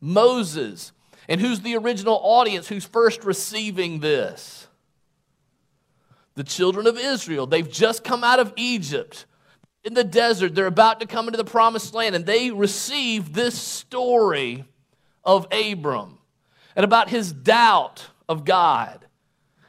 Moses. 0.00 0.92
And 1.28 1.40
who's 1.40 1.60
the 1.60 1.76
original 1.76 2.18
audience 2.22 2.68
who's 2.68 2.86
first 2.86 3.24
receiving 3.24 4.00
this? 4.00 4.57
The 6.38 6.44
children 6.44 6.86
of 6.86 6.96
Israel. 6.96 7.48
They've 7.48 7.70
just 7.70 8.04
come 8.04 8.22
out 8.22 8.38
of 8.38 8.52
Egypt 8.56 9.26
in 9.82 9.94
the 9.94 10.04
desert. 10.04 10.54
They're 10.54 10.66
about 10.66 11.00
to 11.00 11.06
come 11.06 11.26
into 11.26 11.36
the 11.36 11.44
promised 11.44 11.92
land, 11.94 12.14
and 12.14 12.24
they 12.24 12.52
receive 12.52 13.32
this 13.32 13.58
story 13.58 14.64
of 15.24 15.48
Abram 15.52 16.18
and 16.76 16.84
about 16.84 17.10
his 17.10 17.32
doubt 17.32 18.06
of 18.28 18.44
God 18.44 19.04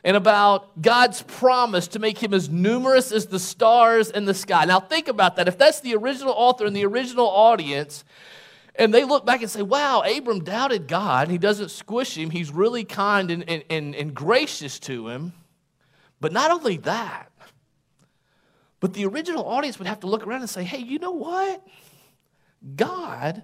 and 0.04 0.16
about 0.16 0.80
God's 0.80 1.24
promise 1.24 1.88
to 1.90 2.00
make 2.00 2.20
him 2.20 2.36
as 2.36 2.50
numerous 2.50 3.12
as 3.12 3.26
the 3.26 3.40
stars 3.40 4.12
in 4.12 4.26
the 4.26 4.36
sky. 4.36 4.66
Now, 4.66 4.80
think 4.80 5.08
about 5.08 5.38
that. 5.38 5.48
If 5.48 5.58
that's 5.58 5.80
the 5.80 5.96
original 5.96 6.34
author 6.38 6.68
and 6.68 6.76
the 6.76 6.86
original 6.86 7.28
audience, 7.28 8.06
and 8.76 8.94
they 8.94 9.06
look 9.06 9.26
back 9.26 9.42
and 9.42 9.50
say, 9.50 9.64
wow, 9.64 10.04
Abram 10.04 10.44
doubted 10.44 10.88
God. 10.88 11.30
He 11.30 11.40
doesn't 11.40 11.72
squish 11.72 12.16
him, 12.16 12.30
he's 12.30 12.52
really 12.52 12.84
kind 12.84 13.32
and, 13.32 13.50
and, 13.50 13.64
and, 13.72 13.96
and 13.96 14.14
gracious 14.14 14.78
to 14.82 15.08
him. 15.10 15.34
But 16.20 16.34
not 16.34 16.52
only 16.52 16.78
that, 16.78 17.32
but 18.80 18.94
the 18.94 19.06
original 19.06 19.46
audience 19.46 19.78
would 19.80 19.88
have 19.88 20.02
to 20.02 20.08
look 20.08 20.26
around 20.26 20.42
and 20.42 20.50
say, 20.50 20.64
hey, 20.64 20.80
you 20.80 21.00
know 21.00 21.12
what? 21.12 21.66
God 22.76 23.44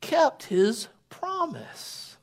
kept 0.00 0.44
his 0.44 0.88
promise. 1.08 2.16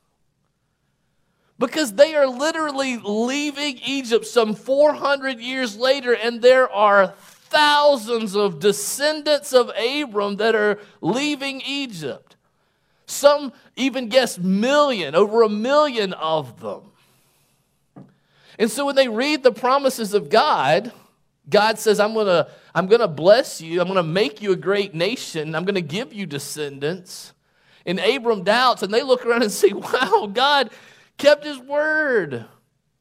Because 1.58 1.92
they 1.94 2.14
are 2.14 2.26
literally 2.26 2.96
leaving 2.96 3.78
Egypt 3.84 4.26
some 4.26 4.54
400 4.54 5.40
years 5.40 5.76
later, 5.76 6.14
and 6.14 6.40
there 6.40 6.70
are 6.70 7.08
thousands 7.18 8.34
of 8.34 8.60
descendants 8.60 9.52
of 9.52 9.70
Abram 9.76 10.36
that 10.36 10.54
are 10.54 10.78
leaving 11.00 11.60
Egypt. 11.66 12.36
Some 13.06 13.52
even 13.76 14.08
guess 14.08 14.38
million, 14.38 15.14
over 15.14 15.42
a 15.42 15.48
million 15.48 16.12
of 16.14 16.60
them. 16.60 16.89
And 18.60 18.70
so 18.70 18.84
when 18.84 18.94
they 18.94 19.08
read 19.08 19.42
the 19.42 19.52
promises 19.52 20.12
of 20.12 20.28
God, 20.28 20.92
God 21.48 21.78
says, 21.78 21.98
I'm 21.98 22.12
going 22.12 22.26
to 22.26 22.46
I'm 22.74 22.86
going 22.86 23.00
to 23.00 23.08
bless 23.08 23.62
you. 23.62 23.80
I'm 23.80 23.86
going 23.86 23.96
to 23.96 24.02
make 24.02 24.42
you 24.42 24.52
a 24.52 24.56
great 24.56 24.94
nation. 24.94 25.54
I'm 25.54 25.64
going 25.64 25.76
to 25.76 25.80
give 25.80 26.12
you 26.12 26.26
descendants. 26.26 27.32
And 27.86 27.98
Abram 27.98 28.44
doubts, 28.44 28.82
and 28.82 28.92
they 28.92 29.02
look 29.02 29.24
around 29.24 29.42
and 29.42 29.50
say, 29.52 29.72
Wow, 29.72 30.30
God 30.30 30.70
kept 31.16 31.44
his 31.44 31.58
word. 31.58 32.44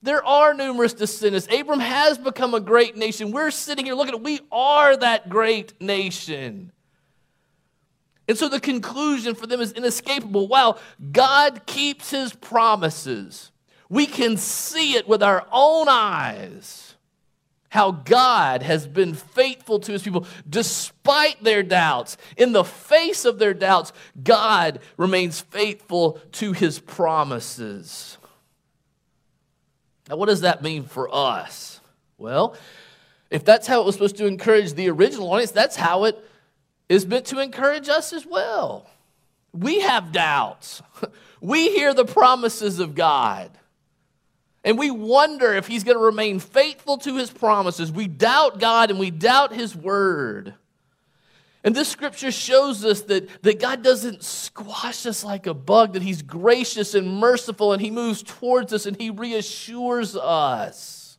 There 0.01 0.25
are 0.25 0.53
numerous 0.53 0.93
descendants. 0.93 1.47
Abram 1.53 1.81
has 1.81 2.17
become 2.17 2.53
a 2.53 2.61
great 2.61 2.95
nation. 2.95 3.31
We're 3.31 3.51
sitting 3.51 3.85
here 3.85 3.95
looking 3.95 4.15
at 4.15 4.21
we 4.21 4.39
are 4.53 4.95
that 4.95 5.27
great 5.27 5.79
nation. 5.81 6.71
And 8.29 8.37
so 8.37 8.47
the 8.47 8.61
conclusion 8.61 9.35
for 9.35 9.45
them 9.45 9.59
is 9.59 9.73
inescapable. 9.73 10.47
Wow, 10.47 10.77
God 11.11 11.65
keeps 11.65 12.11
his 12.11 12.31
promises. 12.31 13.51
We 13.89 14.05
can 14.05 14.37
see 14.37 14.93
it 14.93 15.07
with 15.07 15.23
our 15.23 15.45
own 15.51 15.87
eyes 15.89 16.89
how 17.69 17.91
God 17.91 18.63
has 18.63 18.87
been 18.87 19.13
faithful 19.13 19.79
to 19.79 19.91
his 19.91 20.01
people 20.03 20.25
despite 20.49 21.43
their 21.43 21.63
doubts. 21.63 22.17
In 22.35 22.51
the 22.51 22.63
face 22.63 23.25
of 23.25 23.39
their 23.39 23.53
doubts, 23.53 23.93
God 24.23 24.79
remains 24.97 25.41
faithful 25.41 26.19
to 26.33 26.51
his 26.53 26.79
promises. 26.79 28.17
Now, 30.09 30.17
what 30.17 30.25
does 30.25 30.41
that 30.41 30.63
mean 30.63 30.83
for 30.83 31.13
us? 31.13 31.79
Well, 32.17 32.55
if 33.29 33.45
that's 33.45 33.67
how 33.67 33.81
it 33.81 33.85
was 33.85 33.95
supposed 33.95 34.17
to 34.17 34.25
encourage 34.25 34.73
the 34.73 34.89
original 34.89 35.31
audience, 35.31 35.51
that's 35.51 35.75
how 35.75 36.05
it 36.05 36.17
is 36.89 37.05
meant 37.05 37.25
to 37.25 37.39
encourage 37.39 37.87
us 37.87 38.11
as 38.11 38.25
well. 38.25 38.89
We 39.53 39.81
have 39.81 40.11
doubts. 40.11 40.81
We 41.41 41.69
hear 41.69 41.93
the 41.93 42.03
promises 42.03 42.79
of 42.79 42.95
God. 42.95 43.49
And 44.63 44.77
we 44.77 44.91
wonder 44.91 45.53
if 45.53 45.67
he's 45.67 45.83
going 45.83 45.97
to 45.97 46.03
remain 46.03 46.39
faithful 46.39 46.97
to 46.99 47.15
his 47.15 47.31
promises. 47.31 47.91
We 47.91 48.07
doubt 48.07 48.59
God 48.59 48.89
and 48.89 48.99
we 48.99 49.09
doubt 49.09 49.53
his 49.53 49.75
word. 49.75 50.53
And 51.63 51.75
this 51.75 51.89
scripture 51.89 52.31
shows 52.31 52.85
us 52.85 53.01
that, 53.03 53.43
that 53.43 53.59
God 53.59 53.83
doesn't 53.83 54.23
squash 54.23 55.05
us 55.05 55.23
like 55.23 55.45
a 55.45 55.53
bug, 55.53 55.93
that 55.93 56.01
he's 56.01 56.21
gracious 56.21 56.93
and 56.93 57.19
merciful 57.19 57.73
and 57.73 57.81
he 57.81 57.91
moves 57.91 58.23
towards 58.23 58.71
us 58.73 58.85
and 58.85 58.95
he 58.97 59.09
reassures 59.09 60.15
us. 60.15 61.17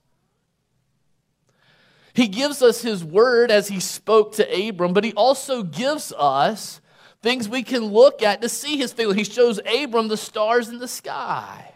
He 2.15 2.27
gives 2.29 2.63
us 2.63 2.83
his 2.83 3.05
word 3.05 3.51
as 3.51 3.69
he 3.69 3.81
spoke 3.81 4.35
to 4.35 4.69
Abram, 4.69 4.93
but 4.93 5.05
he 5.05 5.13
also 5.13 5.63
gives 5.63 6.13
us 6.13 6.81
things 7.23 7.49
we 7.49 7.63
can 7.63 7.85
look 7.85 8.23
at 8.23 8.43
to 8.43 8.49
see 8.49 8.77
his 8.79 8.93
faithfulness. 8.93 9.29
He 9.29 9.33
shows 9.33 9.61
Abram 9.67 10.09
the 10.09 10.17
stars 10.17 10.69
in 10.69 10.79
the 10.79 10.89
sky. 10.89 11.70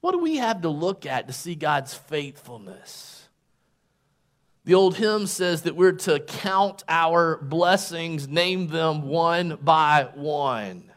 What 0.00 0.12
do 0.12 0.18
we 0.18 0.36
have 0.36 0.62
to 0.62 0.68
look 0.68 1.06
at 1.06 1.26
to 1.26 1.32
see 1.32 1.54
God's 1.54 1.94
faithfulness? 1.94 3.28
The 4.64 4.74
old 4.74 4.96
hymn 4.96 5.26
says 5.26 5.62
that 5.62 5.76
we're 5.76 5.92
to 5.92 6.20
count 6.20 6.84
our 6.88 7.38
blessings, 7.38 8.28
name 8.28 8.68
them 8.68 9.08
one 9.08 9.58
by 9.62 10.08
one. 10.14 10.92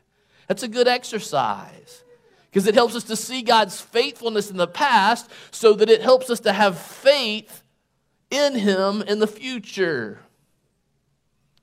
That's 0.47 0.63
a 0.63 0.67
good 0.67 0.87
exercise 0.89 2.03
because 2.49 2.67
it 2.67 2.75
helps 2.75 2.95
us 2.95 3.05
to 3.05 3.15
see 3.15 3.41
God's 3.41 3.79
faithfulness 3.79 4.51
in 4.51 4.57
the 4.57 4.67
past 4.67 5.29
so 5.51 5.73
that 5.73 5.89
it 5.89 6.01
helps 6.01 6.29
us 6.29 6.41
to 6.41 6.51
have 6.51 6.77
faith 6.77 7.63
in 8.29 8.55
Him 8.55 9.01
in 9.03 9.19
the 9.19 9.27
future. 9.27 10.19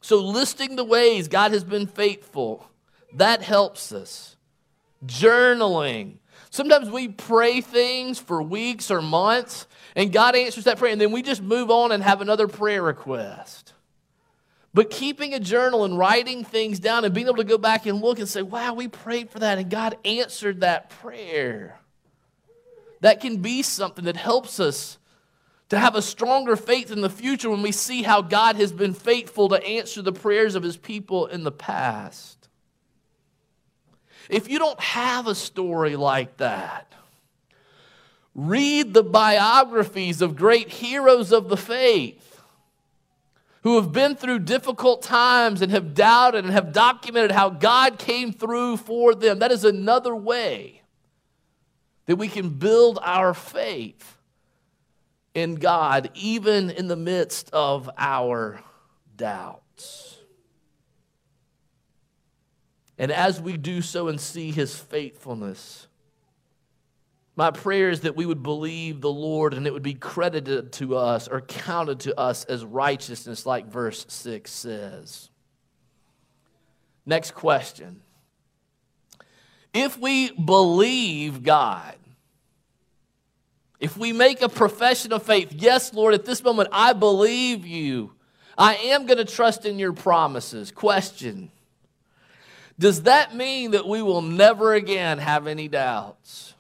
So, 0.01 0.19
listing 0.25 0.77
the 0.77 0.85
ways 0.85 1.29
God 1.29 1.53
has 1.53 1.65
been 1.65 1.87
faithful, 1.87 2.71
that 3.13 3.43
helps 3.43 3.93
us. 3.93 4.37
Journaling, 5.05 6.17
Sometimes 6.51 6.91
we 6.91 7.09
pray 7.09 7.61
things 7.61 8.19
for 8.19 8.43
weeks 8.43 8.91
or 8.91 9.03
months, 9.03 9.67
and 9.95 10.13
God 10.13 10.35
answers 10.35 10.65
that 10.65 10.79
prayer, 10.79 10.93
and 10.93 11.01
then 11.01 11.13
we 11.13 11.23
just 11.23 11.43
move 11.43 11.71
on 11.71 11.93
and 11.93 12.03
have 12.03 12.21
another 12.21 12.49
prayer 12.49 12.83
request. 12.83 13.75
But 14.75 14.91
keeping 14.91 15.35
a 15.35 15.41
journal 15.41 15.85
and 15.85 15.99
writing 15.99 16.45
things 16.45 16.79
down 16.79 17.05
and 17.05 17.15
being 17.15 17.27
able 17.27 17.37
to 17.37 17.45
go 17.45 17.59
back 17.59 17.87
and 17.87 18.01
look 18.01 18.19
and 18.19 18.29
say, 18.29 18.43
wow, 18.43 18.75
we 18.75 18.89
prayed 18.89 19.31
for 19.31 19.41
that, 19.41 19.59
and 19.59 19.71
God 19.71 19.97
answered 20.05 20.61
that 20.61 20.91
prayer. 20.91 21.79
That 23.01 23.21
can 23.21 23.39
be 23.39 23.63
something 23.63 24.05
that 24.05 24.17
helps 24.17 24.61
us 24.61 24.99
to 25.69 25.79
have 25.79 25.95
a 25.95 26.03
stronger 26.03 26.57
faith 26.57 26.91
in 26.91 27.01
the 27.01 27.11
future 27.11 27.51
when 27.51 27.63
we 27.63 27.73
see 27.73 28.03
how 28.03 28.23
God 28.23 28.57
has 28.57 28.73
been 28.73 28.95
faithful 28.95 29.49
to 29.51 29.63
answer 29.65 30.01
the 30.01 30.13
prayers 30.13 30.55
of 30.55 30.63
his 30.63 30.77
people 30.77 31.27
in 31.27 31.45
the 31.45 31.53
past. 31.53 32.38
If 34.29 34.49
you 34.49 34.59
don't 34.59 34.81
have 34.81 35.27
a 35.27 35.35
story 35.35 35.97
like 35.97 36.37
that, 36.39 36.93
read 38.35 38.95
the 38.95 39.03
biographies 39.03 40.23
of 40.23 40.37
great 40.37 40.71
heroes 40.71 41.33
of 41.33 41.49
the 41.49 41.57
faith 41.57 42.43
who 43.63 43.77
have 43.77 43.93
been 43.93 44.15
through 44.15 44.39
difficult 44.41 45.03
times 45.03 45.61
and 45.61 45.73
have 45.73 45.95
doubted 45.95 46.45
and 46.45 46.53
have 46.53 46.73
documented 46.73 47.33
how 47.33 47.51
God 47.51 47.99
came 47.99 48.33
through 48.33 48.77
for 48.77 49.15
them. 49.15 49.41
That 49.41 49.51
is 49.51 49.65
another 49.65 50.15
way 50.15 50.83
that 52.07 52.17
we 52.17 52.29
can 52.29 52.51
build 52.51 52.99
our 53.03 53.35
faith 53.35 54.17
in 55.35 55.57
God, 55.57 56.11
even 56.15 56.71
in 56.71 56.89
the 56.89 56.97
midst 56.97 57.51
of 57.53 57.91
our 57.99 58.63
doubts. 59.17 60.08
And 62.99 63.13
as 63.13 63.41
we 63.41 63.57
do 63.57 63.81
so 63.81 64.09
and 64.09 64.21
see 64.21 64.51
his 64.51 64.77
faithfulness, 64.77 65.87
my 67.37 67.53
prayer 67.53 67.91
is 67.91 68.01
that 68.01 68.17
we 68.17 68.27
would 68.27 68.43
believe 68.43 69.01
the 69.01 69.13
Lord 69.13 69.55
and 69.55 69.65
it 69.65 69.73
would 69.73 69.85
be 69.85 69.95
credited 69.95 70.73
to 70.73 70.97
us 70.97 71.29
or 71.29 71.41
counted 71.41 72.01
to 72.01 72.19
us 72.19 72.45
as 72.47 72.65
righteousness, 72.65 73.47
like 73.47 73.67
verse 73.67 74.05
6 74.09 74.51
says. 74.51 75.31
Next 77.07 77.37
question. 77.37 78.01
If 79.73 79.97
we 79.97 80.33
believe 80.33 81.45
God, 81.45 81.95
if 83.79 83.97
we 83.97 84.13
make 84.13 84.43
a 84.43 84.49
profession 84.49 85.13
of 85.13 85.23
faith, 85.23 85.53
yes, 85.53 85.95
Lord, 85.95 86.15
at 86.15 86.25
this 86.25 86.43
moment 86.43 86.71
I 86.73 86.93
believe 86.93 87.65
you, 87.65 88.15
I 88.57 88.75
am 88.75 89.07
going 89.07 89.19
to 89.19 89.25
trust 89.25 89.65
in 89.65 89.79
your 89.79 89.93
promises. 89.93 90.73
Question 90.73 91.53
does 92.79 93.03
that 93.03 93.35
mean 93.35 93.73
that 93.73 93.87
we 93.87 94.03
will 94.03 94.23
never 94.23 94.75
again 94.75 95.19
have 95.19 95.47
any 95.47 95.69
doubts? 95.69 96.55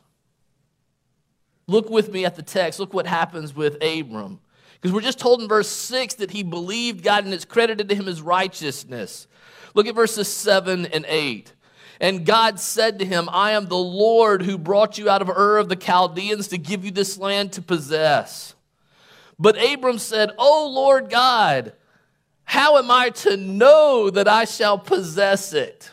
Look 1.66 1.90
with 1.90 2.10
me 2.10 2.24
at 2.24 2.34
the 2.34 2.42
text. 2.42 2.80
Look 2.80 2.94
what 2.94 3.06
happens 3.06 3.54
with 3.54 3.74
Abram. 3.82 4.40
Because 4.80 4.92
we're 4.92 5.00
just 5.00 5.18
told 5.18 5.42
in 5.42 5.48
verse 5.48 5.68
6 5.68 6.14
that 6.14 6.30
he 6.30 6.42
believed 6.42 7.04
God 7.04 7.24
and 7.24 7.34
it's 7.34 7.44
credited 7.44 7.88
to 7.88 7.94
him 7.94 8.08
as 8.08 8.22
righteousness. 8.22 9.26
Look 9.74 9.86
at 9.86 9.94
verses 9.94 10.28
7 10.28 10.86
and 10.86 11.04
8. 11.06 11.52
And 12.00 12.24
God 12.24 12.60
said 12.60 13.00
to 13.00 13.04
him, 13.04 13.28
I 13.30 13.52
am 13.52 13.66
the 13.66 13.76
Lord 13.76 14.42
who 14.42 14.56
brought 14.56 14.98
you 14.98 15.10
out 15.10 15.20
of 15.20 15.28
Ur 15.28 15.58
of 15.58 15.68
the 15.68 15.76
Chaldeans 15.76 16.48
to 16.48 16.58
give 16.58 16.84
you 16.84 16.90
this 16.90 17.18
land 17.18 17.52
to 17.52 17.62
possess. 17.62 18.54
But 19.38 19.56
Abram 19.62 19.98
said, 19.98 20.30
O 20.38 20.68
Lord 20.72 21.10
God, 21.10 21.72
how 22.44 22.78
am 22.78 22.90
I 22.90 23.10
to 23.10 23.36
know 23.36 24.10
that 24.10 24.26
I 24.26 24.44
shall 24.44 24.78
possess 24.78 25.52
it? 25.52 25.90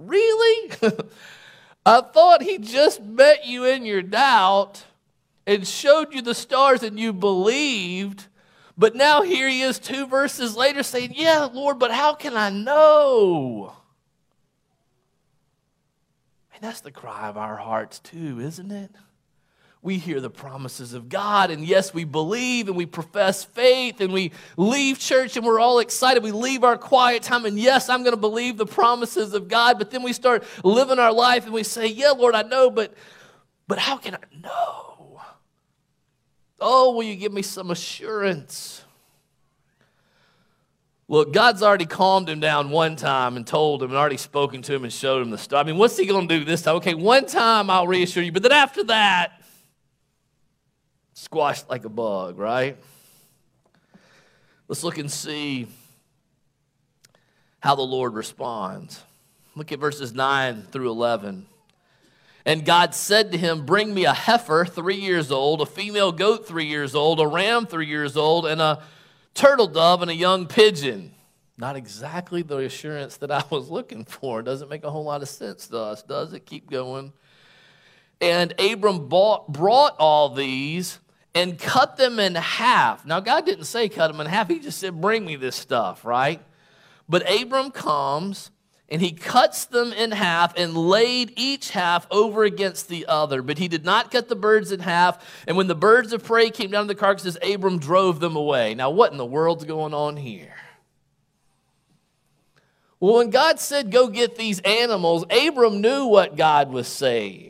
Really? 0.00 0.72
I 1.86 2.00
thought 2.00 2.42
he 2.42 2.58
just 2.58 3.02
met 3.02 3.46
you 3.46 3.64
in 3.64 3.84
your 3.84 4.02
doubt 4.02 4.84
and 5.46 5.66
showed 5.66 6.14
you 6.14 6.22
the 6.22 6.34
stars 6.34 6.82
and 6.82 6.98
you 6.98 7.12
believed. 7.12 8.26
But 8.76 8.94
now 8.94 9.22
here 9.22 9.48
he 9.48 9.62
is 9.62 9.78
two 9.78 10.06
verses 10.06 10.56
later 10.56 10.82
saying, 10.82 11.12
Yeah, 11.14 11.48
Lord, 11.52 11.78
but 11.78 11.90
how 11.90 12.14
can 12.14 12.36
I 12.36 12.50
know? 12.50 13.74
And 16.54 16.62
that's 16.62 16.80
the 16.80 16.90
cry 16.90 17.28
of 17.28 17.36
our 17.36 17.56
hearts 17.56 17.98
too, 17.98 18.40
isn't 18.40 18.70
it? 18.70 18.90
We 19.82 19.96
hear 19.96 20.20
the 20.20 20.30
promises 20.30 20.92
of 20.92 21.08
God, 21.08 21.50
and 21.50 21.64
yes, 21.64 21.94
we 21.94 22.04
believe 22.04 22.68
and 22.68 22.76
we 22.76 22.84
profess 22.84 23.44
faith, 23.44 24.00
and 24.02 24.12
we 24.12 24.32
leave 24.58 24.98
church 24.98 25.38
and 25.38 25.46
we're 25.46 25.58
all 25.58 25.78
excited. 25.78 26.22
We 26.22 26.32
leave 26.32 26.64
our 26.64 26.76
quiet 26.76 27.22
time, 27.22 27.46
and 27.46 27.58
yes, 27.58 27.88
I'm 27.88 28.02
going 28.02 28.14
to 28.14 28.20
believe 28.20 28.58
the 28.58 28.66
promises 28.66 29.32
of 29.32 29.48
God, 29.48 29.78
but 29.78 29.90
then 29.90 30.02
we 30.02 30.12
start 30.12 30.44
living 30.62 30.98
our 30.98 31.12
life 31.12 31.44
and 31.44 31.54
we 31.54 31.62
say, 31.62 31.86
Yeah, 31.86 32.10
Lord, 32.10 32.34
I 32.34 32.42
know, 32.42 32.70
but, 32.70 32.92
but 33.66 33.78
how 33.78 33.96
can 33.96 34.14
I 34.16 34.36
know? 34.42 35.22
Oh, 36.60 36.94
will 36.94 37.04
you 37.04 37.16
give 37.16 37.32
me 37.32 37.40
some 37.40 37.70
assurance? 37.70 38.84
Look, 41.08 41.32
God's 41.32 41.62
already 41.62 41.86
calmed 41.86 42.28
him 42.28 42.38
down 42.38 42.70
one 42.70 42.96
time 42.96 43.36
and 43.36 43.46
told 43.46 43.82
him 43.82 43.90
and 43.90 43.98
already 43.98 44.18
spoken 44.18 44.60
to 44.62 44.74
him 44.74 44.84
and 44.84 44.92
showed 44.92 45.22
him 45.22 45.30
the 45.30 45.38
stuff. 45.38 45.64
I 45.64 45.66
mean, 45.66 45.78
what's 45.78 45.96
he 45.96 46.06
going 46.06 46.28
to 46.28 46.38
do 46.38 46.44
this 46.44 46.62
time? 46.62 46.76
Okay, 46.76 46.94
one 46.94 47.26
time 47.26 47.70
I'll 47.70 47.88
reassure 47.88 48.22
you, 48.22 48.30
but 48.30 48.42
then 48.42 48.52
after 48.52 48.84
that, 48.84 49.39
squashed 51.20 51.68
like 51.68 51.84
a 51.84 51.90
bug, 51.90 52.38
right? 52.38 52.78
Let's 54.68 54.82
look 54.82 54.96
and 54.96 55.10
see 55.10 55.66
how 57.60 57.74
the 57.74 57.82
Lord 57.82 58.14
responds. 58.14 59.02
Look 59.54 59.70
at 59.70 59.78
verses 59.78 60.14
9 60.14 60.62
through 60.70 60.90
11. 60.90 61.44
And 62.46 62.64
God 62.64 62.94
said 62.94 63.32
to 63.32 63.38
him, 63.38 63.66
Bring 63.66 63.92
me 63.92 64.06
a 64.06 64.14
heifer 64.14 64.64
three 64.64 64.96
years 64.96 65.30
old, 65.30 65.60
a 65.60 65.66
female 65.66 66.10
goat 66.10 66.48
three 66.48 66.64
years 66.64 66.94
old, 66.94 67.20
a 67.20 67.26
ram 67.26 67.66
three 67.66 67.86
years 67.86 68.16
old, 68.16 68.46
and 68.46 68.62
a 68.62 68.82
turtle 69.34 69.66
dove 69.66 70.00
and 70.00 70.10
a 70.10 70.14
young 70.14 70.46
pigeon. 70.46 71.12
Not 71.58 71.76
exactly 71.76 72.40
the 72.40 72.58
assurance 72.58 73.18
that 73.18 73.30
I 73.30 73.44
was 73.50 73.68
looking 73.68 74.06
for. 74.06 74.40
Doesn't 74.40 74.70
make 74.70 74.84
a 74.84 74.90
whole 74.90 75.04
lot 75.04 75.20
of 75.20 75.28
sense 75.28 75.66
to 75.66 75.78
us, 75.78 76.02
does 76.02 76.32
it? 76.32 76.46
Keep 76.46 76.70
going. 76.70 77.12
And 78.22 78.58
Abram 78.58 79.08
bought, 79.08 79.52
brought 79.52 79.96
all 79.98 80.30
these 80.30 80.98
and 81.34 81.58
cut 81.58 81.96
them 81.96 82.18
in 82.18 82.34
half. 82.34 83.06
Now, 83.06 83.20
God 83.20 83.46
didn't 83.46 83.64
say 83.64 83.88
cut 83.88 84.08
them 84.08 84.20
in 84.20 84.26
half, 84.26 84.48
He 84.48 84.58
just 84.58 84.78
said, 84.78 85.00
Bring 85.00 85.24
me 85.24 85.36
this 85.36 85.56
stuff, 85.56 86.04
right? 86.04 86.40
But 87.08 87.28
Abram 87.30 87.70
comes 87.70 88.50
and 88.88 89.00
he 89.00 89.12
cuts 89.12 89.66
them 89.66 89.92
in 89.92 90.10
half 90.10 90.56
and 90.56 90.76
laid 90.76 91.32
each 91.36 91.70
half 91.70 92.08
over 92.10 92.42
against 92.42 92.88
the 92.88 93.06
other. 93.06 93.40
But 93.40 93.58
he 93.58 93.68
did 93.68 93.84
not 93.84 94.10
cut 94.10 94.28
the 94.28 94.36
birds 94.36 94.72
in 94.72 94.80
half. 94.80 95.44
And 95.46 95.56
when 95.56 95.68
the 95.68 95.76
birds 95.76 96.12
of 96.12 96.24
prey 96.24 96.50
came 96.50 96.70
down 96.70 96.84
to 96.84 96.94
the 96.94 96.98
carcasses, 96.98 97.38
Abram 97.42 97.78
drove 97.78 98.18
them 98.18 98.34
away. 98.34 98.74
Now, 98.74 98.90
what 98.90 99.12
in 99.12 99.18
the 99.18 99.26
world's 99.26 99.64
going 99.64 99.94
on 99.94 100.16
here? 100.16 100.54
Well, 102.98 103.16
when 103.16 103.30
God 103.30 103.60
said, 103.60 103.92
Go 103.92 104.08
get 104.08 104.36
these 104.36 104.60
animals, 104.60 105.24
Abram 105.30 105.80
knew 105.80 106.06
what 106.06 106.36
God 106.36 106.70
was 106.70 106.88
saying 106.88 107.49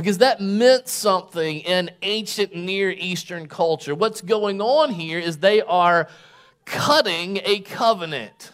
because 0.00 0.18
that 0.18 0.40
meant 0.40 0.88
something 0.88 1.58
in 1.60 1.90
ancient 2.00 2.54
Near 2.54 2.90
Eastern 2.90 3.46
culture. 3.46 3.94
What's 3.94 4.22
going 4.22 4.62
on 4.62 4.94
here 4.94 5.18
is 5.18 5.38
they 5.38 5.60
are 5.60 6.08
cutting 6.64 7.40
a 7.44 7.60
covenant. 7.60 8.52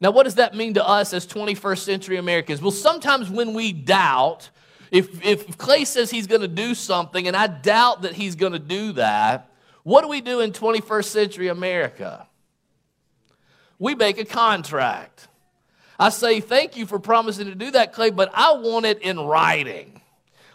Now, 0.00 0.12
what 0.12 0.22
does 0.22 0.36
that 0.36 0.54
mean 0.54 0.74
to 0.74 0.86
us 0.86 1.12
as 1.12 1.26
21st 1.26 1.78
century 1.78 2.16
Americans? 2.16 2.62
Well, 2.62 2.70
sometimes 2.70 3.28
when 3.28 3.52
we 3.52 3.72
doubt, 3.72 4.48
if, 4.90 5.22
if 5.24 5.58
Clay 5.58 5.84
says 5.84 6.10
he's 6.10 6.26
going 6.26 6.40
to 6.40 6.48
do 6.48 6.74
something 6.74 7.28
and 7.28 7.36
I 7.36 7.46
doubt 7.46 8.02
that 8.02 8.14
he's 8.14 8.34
going 8.34 8.52
to 8.52 8.58
do 8.58 8.92
that, 8.92 9.50
what 9.82 10.00
do 10.00 10.08
we 10.08 10.22
do 10.22 10.40
in 10.40 10.52
21st 10.52 11.04
century 11.04 11.48
America? 11.48 12.26
We 13.78 13.94
make 13.94 14.16
a 14.16 14.24
contract. 14.24 15.28
I 15.98 16.08
say, 16.08 16.40
Thank 16.40 16.78
you 16.78 16.86
for 16.86 16.98
promising 16.98 17.46
to 17.46 17.54
do 17.54 17.72
that, 17.72 17.92
Clay, 17.92 18.08
but 18.08 18.30
I 18.32 18.52
want 18.54 18.86
it 18.86 19.02
in 19.02 19.20
writing. 19.20 20.00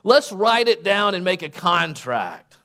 Let's 0.04 0.32
write 0.32 0.68
it 0.68 0.84
down 0.84 1.16
and 1.16 1.24
make 1.24 1.42
a 1.42 1.50
contract. 1.50 2.58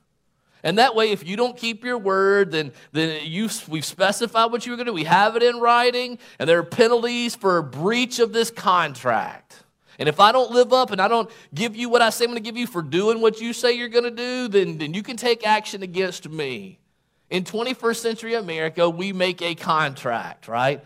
And 0.63 0.79
that 0.79 0.95
way, 0.95 1.11
if 1.11 1.25
you 1.25 1.37
don't 1.37 1.55
keep 1.55 1.83
your 1.83 1.99
word, 1.99 2.51
then, 2.51 2.71
then 2.91 3.23
you, 3.23 3.49
we've 3.67 3.85
specified 3.85 4.51
what 4.51 4.65
you're 4.65 4.75
going 4.77 4.87
to 4.87 4.91
do. 4.91 4.95
We 4.95 5.03
have 5.03 5.35
it 5.35 5.43
in 5.43 5.59
writing, 5.59 6.17
and 6.39 6.49
there 6.49 6.57
are 6.57 6.63
penalties 6.63 7.35
for 7.35 7.61
breach 7.61 8.17
of 8.17 8.33
this 8.33 8.49
contract. 8.49 9.63
And 9.99 10.09
if 10.09 10.19
I 10.19 10.31
don't 10.31 10.51
live 10.51 10.73
up 10.73 10.91
and 10.91 10.99
I 10.99 11.07
don't 11.07 11.29
give 11.53 11.75
you 11.75 11.87
what 11.87 12.01
I 12.01 12.09
say 12.09 12.25
I'm 12.25 12.31
going 12.31 12.43
to 12.43 12.43
give 12.43 12.57
you 12.57 12.65
for 12.67 12.81
doing 12.81 13.21
what 13.21 13.39
you 13.39 13.53
say 13.53 13.73
you're 13.73 13.89
going 13.89 14.05
to 14.05 14.11
do, 14.11 14.47
then, 14.47 14.79
then 14.79 14.93
you 14.93 15.03
can 15.03 15.17
take 15.17 15.45
action 15.45 15.83
against 15.83 16.27
me. 16.27 16.79
In 17.29 17.43
21st 17.43 17.97
century 17.97 18.33
America, 18.33 18.89
we 18.89 19.13
make 19.13 19.41
a 19.41 19.55
contract, 19.55 20.47
right? 20.47 20.83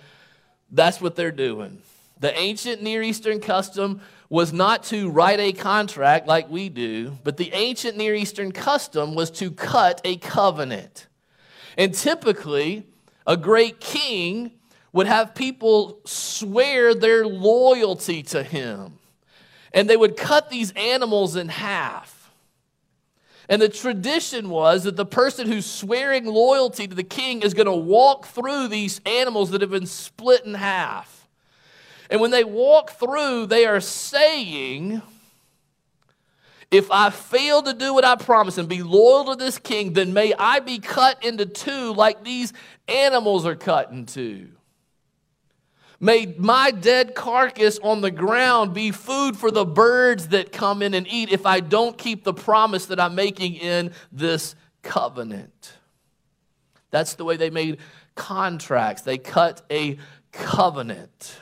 That's 0.72 1.02
what 1.02 1.16
they're 1.16 1.32
doing. 1.32 1.82
The 2.20 2.38
ancient 2.38 2.82
Near 2.82 3.02
Eastern 3.02 3.40
custom 3.40 4.02
was 4.30 4.54
not 4.54 4.84
to 4.84 5.10
write 5.10 5.40
a 5.40 5.52
contract 5.52 6.28
like 6.28 6.50
we 6.50 6.70
do, 6.70 7.18
but 7.24 7.38
the 7.38 7.52
ancient 7.54 7.98
Near 7.98 8.14
Eastern 8.14 8.52
custom 8.52 9.16
was 9.16 9.32
to 9.32 9.50
cut 9.50 10.00
a 10.04 10.18
covenant. 10.18 11.08
And 11.78 11.94
typically, 11.94 12.86
a 13.26 13.36
great 13.36 13.80
king 13.80 14.52
would 14.92 15.08
have 15.08 15.34
people 15.34 16.00
swear 16.06 16.94
their 16.94 17.26
loyalty 17.26 18.22
to 18.24 18.44
him. 18.44 18.94
And 19.74 19.90
they 19.90 19.98
would 19.98 20.18
cut 20.18 20.50
these 20.50 20.72
animals 20.72 21.36
in 21.36 21.50
half. 21.50 22.32
And 23.48 23.62
the 23.62 23.70
tradition 23.70 24.50
was 24.50 24.84
that 24.84 24.96
the 24.96 25.06
person 25.06 25.48
who's 25.48 25.66
swearing 25.66 26.26
loyalty 26.26 26.88
to 26.88 26.96
the 26.96 27.04
king 27.04 27.42
is 27.42 27.56
going 27.56 27.66
to 27.66 27.74
walk 27.74 28.28
through 28.28 28.68
these 28.68 29.02
animals 29.08 29.50
that 29.52 29.62
have 29.62 29.72
been 29.72 29.88
split 29.88 30.46
in 30.46 30.54
half. 30.54 31.19
And 32.10 32.20
when 32.20 32.32
they 32.32 32.44
walk 32.44 32.92
through, 32.92 33.46
they 33.46 33.66
are 33.66 33.80
saying, 33.80 35.02
if 36.72 36.90
I 36.92 37.10
fail 37.10 37.62
to 37.64 37.74
do 37.74 37.94
what 37.94 38.06
I 38.06 38.16
promise 38.16 38.58
and 38.58 38.68
be 38.68 38.84
loyal 38.84 39.26
to 39.26 39.36
this 39.36 39.58
king, 39.58 39.94
then 39.94 40.14
may 40.14 40.34
I 40.34 40.60
be 40.60 40.80
cut 40.80 41.24
into 41.24 41.46
two 41.46 41.94
like 41.94 42.24
these 42.24 42.54
animals 42.88 43.46
are 43.46 43.56
cut 43.56 43.92
in 43.92 44.06
two. 44.06 44.50
May 46.00 46.34
my 46.38 46.72
dead 46.72 47.14
carcass 47.14 47.78
on 47.80 48.02
the 48.02 48.12
ground 48.12 48.74
be 48.74 48.92
food 48.92 49.36
for 49.36 49.52
the 49.52 49.66
birds 49.66 50.30
that 50.30 50.52
come 50.52 50.82
in 50.82 50.94
and 50.94 51.06
eat 51.08 51.30
if 51.30 51.46
I 51.46 51.60
don't 51.60 51.98
keep 51.98 52.24
the 52.24 52.34
promise 52.34 52.86
that 52.86 53.00
I'm 53.00 53.16
making 53.16 53.56
in 53.56 53.92
this 54.12 54.56
covenant. 54.82 55.74
That's 56.90 57.16
the 57.16 57.26
way 57.26 57.36
they 57.36 57.50
made 57.50 57.80
contracts. 58.16 59.02
They 59.02 59.18
cut 59.18 59.62
a 59.70 59.98
covenant. 60.32 61.42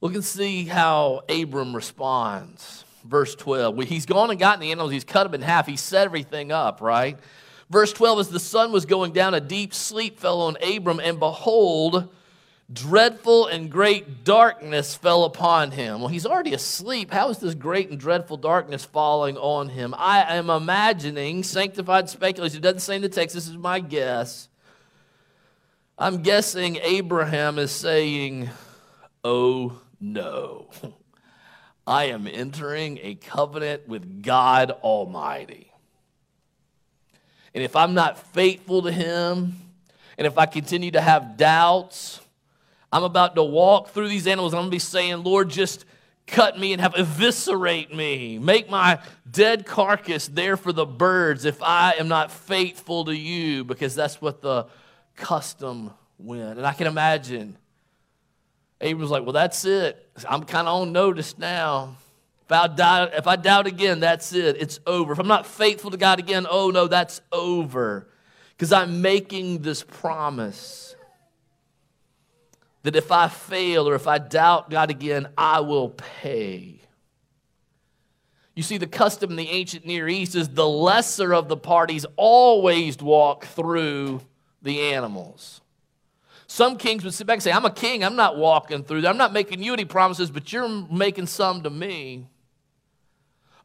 Look 0.00 0.14
and 0.14 0.24
see 0.24 0.64
how 0.64 1.22
Abram 1.28 1.74
responds. 1.74 2.84
Verse 3.04 3.34
12. 3.34 3.84
He's 3.84 4.06
gone 4.06 4.30
and 4.30 4.38
gotten 4.38 4.60
the 4.60 4.72
animals, 4.72 4.92
he's 4.92 5.04
cut 5.04 5.24
them 5.24 5.34
in 5.34 5.42
half, 5.42 5.66
he 5.66 5.76
set 5.76 6.04
everything 6.04 6.52
up, 6.52 6.80
right? 6.80 7.18
Verse 7.70 7.92
12 7.92 8.20
As 8.20 8.28
the 8.28 8.40
sun 8.40 8.72
was 8.72 8.84
going 8.84 9.12
down, 9.12 9.34
a 9.34 9.40
deep 9.40 9.72
sleep 9.72 10.18
fell 10.18 10.42
on 10.42 10.56
Abram, 10.62 11.00
and 11.00 11.18
behold, 11.18 12.12
dreadful 12.72 13.46
and 13.46 13.70
great 13.70 14.24
darkness 14.24 14.94
fell 14.94 15.24
upon 15.24 15.70
him. 15.70 16.00
Well, 16.00 16.08
he's 16.08 16.26
already 16.26 16.52
asleep. 16.52 17.12
How 17.12 17.30
is 17.30 17.38
this 17.38 17.54
great 17.54 17.90
and 17.90 17.98
dreadful 17.98 18.36
darkness 18.36 18.84
falling 18.84 19.36
on 19.36 19.68
him? 19.68 19.94
I 19.96 20.36
am 20.36 20.50
imagining, 20.50 21.42
sanctified 21.42 22.10
speculation, 22.10 22.58
it 22.58 22.62
doesn't 22.62 22.80
say 22.80 22.96
in 22.96 23.02
the 23.02 23.08
text, 23.08 23.34
this 23.34 23.48
is 23.48 23.56
my 23.56 23.80
guess. 23.80 24.48
I'm 25.98 26.22
guessing 26.22 26.76
Abraham 26.82 27.58
is 27.58 27.70
saying, 27.70 28.50
Oh, 29.24 29.80
no. 30.00 30.68
I 31.86 32.06
am 32.06 32.26
entering 32.26 32.98
a 33.02 33.14
covenant 33.14 33.86
with 33.88 34.22
God 34.22 34.70
Almighty. 34.70 35.70
And 37.54 37.62
if 37.62 37.76
I'm 37.76 37.94
not 37.94 38.18
faithful 38.34 38.82
to 38.82 38.92
Him, 38.92 39.54
and 40.18 40.26
if 40.26 40.36
I 40.36 40.46
continue 40.46 40.90
to 40.90 41.00
have 41.00 41.36
doubts, 41.36 42.20
I'm 42.92 43.04
about 43.04 43.34
to 43.36 43.42
walk 43.42 43.90
through 43.90 44.08
these 44.08 44.26
animals. 44.26 44.52
I'm 44.52 44.60
going 44.60 44.70
to 44.70 44.74
be 44.74 44.78
saying, 44.78 45.22
Lord, 45.22 45.48
just 45.48 45.84
cut 46.26 46.58
me 46.58 46.72
and 46.72 46.82
have 46.82 46.94
eviscerate 46.96 47.94
me. 47.94 48.38
Make 48.38 48.68
my 48.68 48.98
dead 49.30 49.64
carcass 49.64 50.26
there 50.26 50.56
for 50.56 50.72
the 50.72 50.86
birds 50.86 51.44
if 51.44 51.62
I 51.62 51.92
am 51.92 52.08
not 52.08 52.32
faithful 52.32 53.04
to 53.04 53.16
you, 53.16 53.64
because 53.64 53.94
that's 53.94 54.20
what 54.20 54.42
the 54.42 54.66
custom 55.14 55.92
went. 56.18 56.58
And 56.58 56.66
I 56.66 56.72
can 56.72 56.88
imagine 56.88 57.56
Abram's 58.80 59.10
like, 59.10 59.22
well, 59.22 59.32
that's 59.32 59.64
it. 59.64 60.10
I'm 60.28 60.44
kind 60.44 60.68
of 60.68 60.82
on 60.82 60.92
notice 60.92 61.38
now. 61.38 61.96
If 62.44 62.52
I, 62.52 62.68
doubt, 62.68 63.14
if 63.14 63.26
I 63.26 63.36
doubt 63.36 63.66
again, 63.66 63.98
that's 64.00 64.32
it. 64.32 64.56
It's 64.60 64.78
over. 64.86 65.12
If 65.12 65.18
I'm 65.18 65.26
not 65.26 65.46
faithful 65.46 65.90
to 65.90 65.96
God 65.96 66.18
again, 66.18 66.46
oh 66.48 66.70
no, 66.70 66.86
that's 66.86 67.20
over. 67.32 68.08
Because 68.50 68.72
I'm 68.72 69.02
making 69.02 69.62
this 69.62 69.82
promise 69.82 70.94
that 72.84 72.94
if 72.94 73.10
I 73.10 73.26
fail 73.26 73.88
or 73.88 73.96
if 73.96 74.06
I 74.06 74.18
doubt 74.18 74.70
God 74.70 74.90
again, 74.90 75.26
I 75.36 75.60
will 75.60 75.88
pay. 75.90 76.80
You 78.54 78.62
see, 78.62 78.78
the 78.78 78.86
custom 78.86 79.30
in 79.30 79.36
the 79.36 79.50
ancient 79.50 79.84
Near 79.84 80.08
East 80.08 80.34
is 80.34 80.48
the 80.48 80.68
lesser 80.68 81.34
of 81.34 81.48
the 81.48 81.56
parties 81.56 82.06
always 82.16 82.96
walk 82.98 83.44
through 83.44 84.20
the 84.62 84.92
animals. 84.94 85.60
Some 86.46 86.76
kings 86.76 87.04
would 87.04 87.14
sit 87.14 87.26
back 87.26 87.34
and 87.34 87.42
say, 87.42 87.52
I'm 87.52 87.64
a 87.64 87.70
king, 87.70 88.04
I'm 88.04 88.16
not 88.16 88.36
walking 88.36 88.84
through 88.84 89.02
that. 89.02 89.08
I'm 89.08 89.16
not 89.16 89.32
making 89.32 89.62
you 89.62 89.72
any 89.72 89.84
promises, 89.84 90.30
but 90.30 90.52
you're 90.52 90.68
making 90.68 91.26
some 91.26 91.62
to 91.62 91.70
me. 91.70 92.26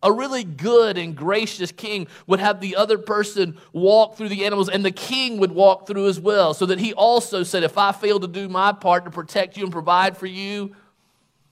A 0.03 0.11
really 0.11 0.43
good 0.43 0.97
and 0.97 1.15
gracious 1.15 1.71
king 1.71 2.07
would 2.25 2.39
have 2.39 2.59
the 2.59 2.75
other 2.75 2.97
person 2.97 3.59
walk 3.71 4.17
through 4.17 4.29
the 4.29 4.45
animals, 4.45 4.67
and 4.67 4.83
the 4.83 4.91
king 4.91 5.37
would 5.37 5.51
walk 5.51 5.85
through 5.85 6.07
as 6.07 6.19
well, 6.19 6.55
so 6.55 6.65
that 6.65 6.79
he 6.79 6.91
also 6.93 7.43
said, 7.43 7.61
If 7.61 7.77
I 7.77 7.91
fail 7.91 8.19
to 8.19 8.27
do 8.27 8.49
my 8.49 8.71
part 8.71 9.05
to 9.05 9.11
protect 9.11 9.57
you 9.57 9.63
and 9.63 9.71
provide 9.71 10.17
for 10.17 10.25
you, 10.25 10.75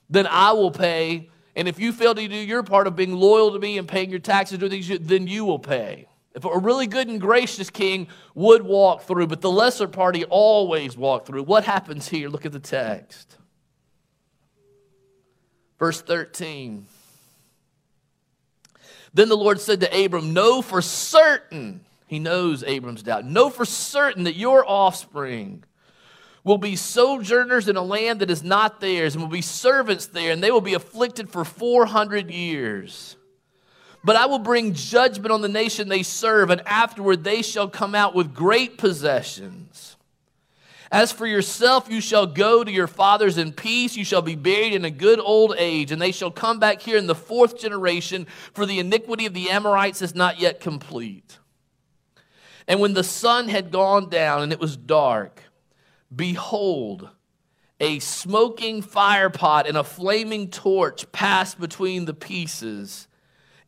then 0.08 0.26
I 0.26 0.52
will 0.52 0.72
pay. 0.72 1.30
And 1.54 1.68
if 1.68 1.78
you 1.78 1.92
fail 1.92 2.12
to 2.12 2.26
do 2.26 2.34
your 2.34 2.64
part 2.64 2.88
of 2.88 2.96
being 2.96 3.14
loyal 3.14 3.52
to 3.52 3.60
me 3.60 3.78
and 3.78 3.86
paying 3.86 4.10
your 4.10 4.18
taxes, 4.18 4.58
then 4.58 5.28
you 5.28 5.44
will 5.44 5.60
pay. 5.60 6.08
If 6.34 6.44
a 6.44 6.58
really 6.58 6.86
good 6.86 7.08
and 7.08 7.20
gracious 7.20 7.70
king 7.70 8.08
would 8.34 8.62
walk 8.62 9.02
through, 9.02 9.26
but 9.26 9.40
the 9.40 9.50
lesser 9.50 9.88
party 9.88 10.24
always 10.24 10.96
walked 10.96 11.26
through. 11.26 11.42
What 11.42 11.64
happens 11.64 12.08
here? 12.08 12.28
Look 12.28 12.46
at 12.46 12.52
the 12.52 12.60
text. 12.60 13.36
Verse 15.78 16.00
13. 16.02 16.86
Then 19.12 19.28
the 19.28 19.36
Lord 19.36 19.60
said 19.60 19.80
to 19.80 20.04
Abram, 20.04 20.32
Know 20.32 20.62
for 20.62 20.80
certain, 20.80 21.80
he 22.06 22.20
knows 22.20 22.62
Abram's 22.62 23.02
doubt, 23.02 23.24
know 23.24 23.50
for 23.50 23.64
certain 23.64 24.24
that 24.24 24.36
your 24.36 24.64
offspring 24.68 25.64
will 26.44 26.58
be 26.58 26.76
sojourners 26.76 27.68
in 27.68 27.76
a 27.76 27.82
land 27.82 28.20
that 28.20 28.30
is 28.30 28.42
not 28.42 28.80
theirs, 28.80 29.14
and 29.14 29.22
will 29.22 29.30
be 29.30 29.42
servants 29.42 30.06
there, 30.06 30.32
and 30.32 30.42
they 30.42 30.50
will 30.50 30.60
be 30.60 30.74
afflicted 30.74 31.28
for 31.28 31.44
400 31.44 32.30
years. 32.30 33.16
But 34.02 34.16
I 34.16 34.26
will 34.26 34.38
bring 34.38 34.72
judgment 34.72 35.30
on 35.30 35.42
the 35.42 35.48
nation 35.48 35.88
they 35.88 36.02
serve, 36.02 36.50
and 36.50 36.62
afterward 36.66 37.22
they 37.22 37.42
shall 37.42 37.68
come 37.68 37.94
out 37.94 38.14
with 38.14 38.34
great 38.34 38.78
possessions. 38.78 39.96
As 40.92 41.12
for 41.12 41.26
yourself, 41.26 41.88
you 41.88 42.00
shall 42.00 42.26
go 42.26 42.64
to 42.64 42.70
your 42.70 42.88
fathers 42.88 43.38
in 43.38 43.52
peace. 43.52 43.96
You 43.96 44.04
shall 44.04 44.22
be 44.22 44.34
buried 44.34 44.72
in 44.72 44.84
a 44.84 44.90
good 44.90 45.20
old 45.20 45.54
age, 45.56 45.92
and 45.92 46.02
they 46.02 46.10
shall 46.12 46.32
come 46.32 46.58
back 46.58 46.80
here 46.80 46.96
in 46.96 47.06
the 47.06 47.14
fourth 47.14 47.58
generation, 47.58 48.26
for 48.52 48.66
the 48.66 48.80
iniquity 48.80 49.26
of 49.26 49.34
the 49.34 49.50
Amorites 49.50 50.02
is 50.02 50.14
not 50.14 50.40
yet 50.40 50.60
complete. 50.60 51.38
And 52.66 52.80
when 52.80 52.94
the 52.94 53.04
sun 53.04 53.48
had 53.48 53.70
gone 53.70 54.08
down 54.08 54.42
and 54.42 54.52
it 54.52 54.60
was 54.60 54.76
dark, 54.76 55.42
behold, 56.14 57.08
a 57.78 57.98
smoking 57.98 58.82
firepot 58.82 59.68
and 59.68 59.76
a 59.76 59.84
flaming 59.84 60.50
torch 60.50 61.10
passed 61.12 61.60
between 61.60 62.04
the 62.04 62.14
pieces. 62.14 63.06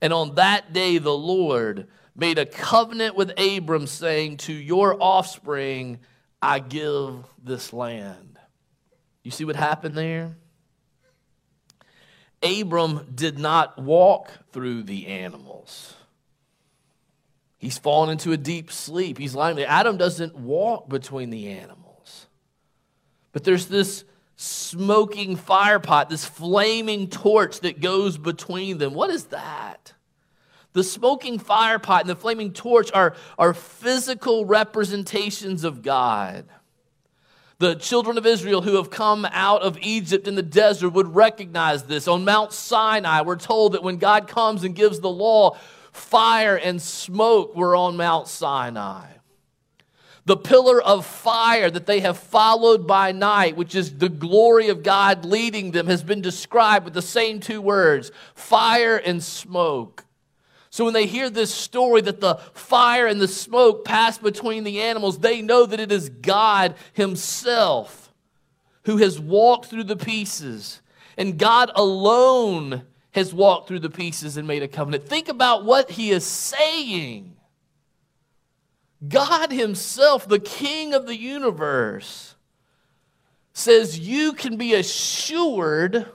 And 0.03 0.13
on 0.13 0.35
that 0.35 0.73
day, 0.73 0.99
the 0.99 1.17
Lord 1.17 1.87
made 2.17 2.37
a 2.37 2.45
covenant 2.45 3.15
with 3.15 3.33
Abram, 3.39 3.87
saying, 3.87 4.39
To 4.39 4.53
your 4.53 5.01
offspring, 5.01 6.01
I 6.43 6.59
give 6.59 7.25
this 7.43 7.73
land. 7.73 8.41
You 9.23 9.31
see 9.31 9.45
what 9.45 9.55
happened 9.55 9.95
there? 9.95 10.37
Abram 12.43 13.13
did 13.15 13.39
not 13.39 13.81
walk 13.81 14.33
through 14.51 14.83
the 14.83 15.07
animals. 15.07 15.95
He's 17.59 17.79
fallen 17.79 18.11
into 18.11 18.33
a 18.33 18.37
deep 18.37 18.73
sleep. 18.73 19.19
He's 19.19 19.37
lying 19.37 19.55
there. 19.55 19.69
Adam 19.69 19.97
doesn't 19.97 20.35
walk 20.35 20.89
between 20.89 21.31
the 21.31 21.51
animals. 21.51 22.27
But 23.31 23.45
there's 23.45 23.67
this 23.67 24.05
smoking 24.43 25.37
fire 25.37 25.79
pot, 25.79 26.11
this 26.11 26.25
flaming 26.25 27.09
torch 27.09 27.61
that 27.61 27.81
goes 27.81 28.19
between 28.19 28.79
them. 28.79 28.93
What 28.93 29.11
is 29.11 29.27
that? 29.27 29.93
The 30.73 30.83
smoking 30.83 31.39
fire 31.39 31.79
pot 31.79 32.01
and 32.01 32.11
the 32.11 32.17
flaming 32.17 32.53
torch 32.53 32.91
are, 32.93 33.15
are 33.39 33.55
physical 33.55 34.45
representations 34.45 35.65
of 35.65 35.83
God. 35.83 36.47
The 37.59 37.77
children 37.77 38.19
of 38.19 38.27
Israel 38.27 38.63
who 38.63 38.77
have 38.77 38.91
come 38.91 39.25
out 39.31 39.63
of 39.63 39.79
Egypt 39.81 40.27
in 40.27 40.35
the 40.35 40.43
desert 40.43 40.91
would 40.91 41.15
recognize 41.15 41.85
this. 41.85 42.09
On 42.09 42.25
Mount 42.25 42.53
Sinai, 42.53 43.21
we're 43.21 43.37
told 43.37 43.73
that 43.73 43.85
when 43.85 43.99
God 43.99 44.27
comes 44.27 44.65
and 44.65 44.75
gives 44.75 44.99
the 44.99 45.11
law, 45.11 45.57
fire 45.93 46.57
and 46.57 46.83
smoke 46.83 47.55
were 47.55 47.77
on 47.77 47.97
Mount 47.97 48.27
Sinai. 48.27 49.07
The 50.25 50.37
pillar 50.37 50.81
of 50.81 51.05
fire 51.05 51.69
that 51.69 51.87
they 51.87 52.01
have 52.01 52.17
followed 52.17 52.87
by 52.87 53.11
night, 53.11 53.57
which 53.57 53.75
is 53.75 53.99
the 53.99 54.09
glory 54.09 54.69
of 54.69 54.83
God 54.85 55.25
leading 55.25 55.73
them, 55.73 55.89
has 55.89 56.05
been 56.05 56.21
described 56.21 56.85
with 56.85 56.95
the 56.95 57.03
same 57.03 57.41
two 57.41 57.61
words 57.61 58.13
fire 58.35 58.97
and 58.97 59.23
smoke. 59.23 60.05
So 60.71 60.85
when 60.85 60.95
they 60.95 61.07
hear 61.07 61.29
this 61.29 61.53
story 61.53 62.01
that 62.03 62.21
the 62.21 62.37
fire 62.55 63.07
and 63.07 63.21
the 63.21 63.29
smoke 63.29 63.85
pass 63.85 64.17
between 64.17 64.65
the 64.65 64.81
animals, 64.81 65.19
they 65.19 65.43
know 65.43 65.67
that 65.67 65.81
it 65.81 65.93
is 65.93 66.09
God 66.09 66.77
Himself 66.95 68.03
who 68.85 68.97
has 68.99 69.21
walked 69.21 69.67
through 69.67 69.85
the 69.85 69.97
pieces. 69.97 70.81
And 71.17 71.39
God 71.39 71.71
alone 71.75 72.85
has 73.13 73.35
walked 73.35 73.69
through 73.69 73.81
the 73.81 73.91
pieces 73.91 74.37
and 74.37 74.49
made 74.49 74.63
a 74.63 74.69
covenant. 74.69 75.07
Think 75.07 75.29
about 75.29 75.65
what 75.65 75.91
He 75.91 76.11
is 76.11 76.25
saying. 76.25 77.37
God 79.07 79.53
Himself, 79.53 80.29
the 80.29 80.39
King 80.39 80.95
of 80.95 81.07
the 81.07 81.17
universe, 81.17 82.35
says, 83.53 83.99
You 83.99 84.33
can 84.33 84.57
be 84.57 84.75
assured 84.75 86.07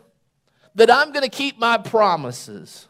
that 0.75 0.91
I'm 0.91 1.11
going 1.11 1.23
to 1.23 1.29
keep 1.29 1.59
my 1.59 1.77
promises. 1.77 2.87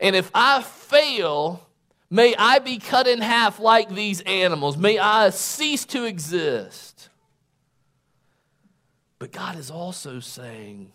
And 0.00 0.16
if 0.16 0.30
I 0.34 0.62
fail, 0.62 1.68
may 2.10 2.34
I 2.36 2.58
be 2.58 2.78
cut 2.78 3.06
in 3.06 3.20
half 3.20 3.60
like 3.60 3.88
these 3.88 4.20
animals. 4.22 4.76
May 4.76 4.98
I 4.98 5.30
cease 5.30 5.84
to 5.86 6.04
exist. 6.04 7.08
But 9.20 9.30
God 9.30 9.56
is 9.56 9.70
also 9.70 10.18
saying, 10.18 10.92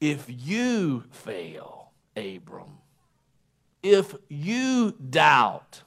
if 0.00 0.26
you 0.28 1.04
fail, 1.10 1.92
Abram, 2.16 2.78
if 3.82 4.14
you 4.28 4.92
doubt, 5.08 5.82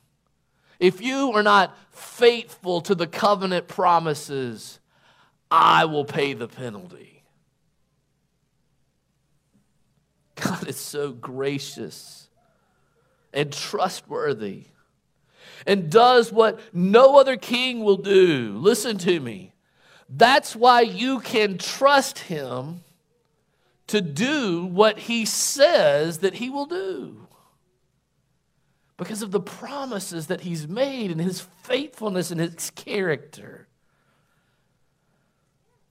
if 0.81 0.99
you 0.99 1.31
are 1.33 1.43
not 1.43 1.77
faithful 1.91 2.81
to 2.81 2.95
the 2.95 3.05
covenant 3.05 3.67
promises, 3.67 4.79
I 5.49 5.85
will 5.85 6.05
pay 6.05 6.33
the 6.33 6.47
penalty. 6.47 7.23
God 10.35 10.67
is 10.67 10.77
so 10.77 11.11
gracious 11.11 12.29
and 13.31 13.53
trustworthy 13.53 14.63
and 15.67 15.91
does 15.91 16.31
what 16.31 16.59
no 16.73 17.19
other 17.19 17.37
king 17.37 17.83
will 17.83 17.97
do. 17.97 18.57
Listen 18.57 18.97
to 18.97 19.19
me. 19.19 19.53
That's 20.09 20.55
why 20.55 20.81
you 20.81 21.19
can 21.19 21.59
trust 21.59 22.17
him 22.19 22.83
to 23.85 24.01
do 24.01 24.65
what 24.65 24.97
he 24.97 25.25
says 25.25 26.19
that 26.19 26.33
he 26.35 26.49
will 26.49 26.65
do. 26.65 27.27
Because 29.01 29.23
of 29.23 29.31
the 29.31 29.39
promises 29.39 30.27
that 30.27 30.41
he's 30.41 30.67
made 30.67 31.09
and 31.09 31.19
his 31.19 31.41
faithfulness 31.41 32.29
and 32.29 32.39
his 32.39 32.69
character. 32.69 33.67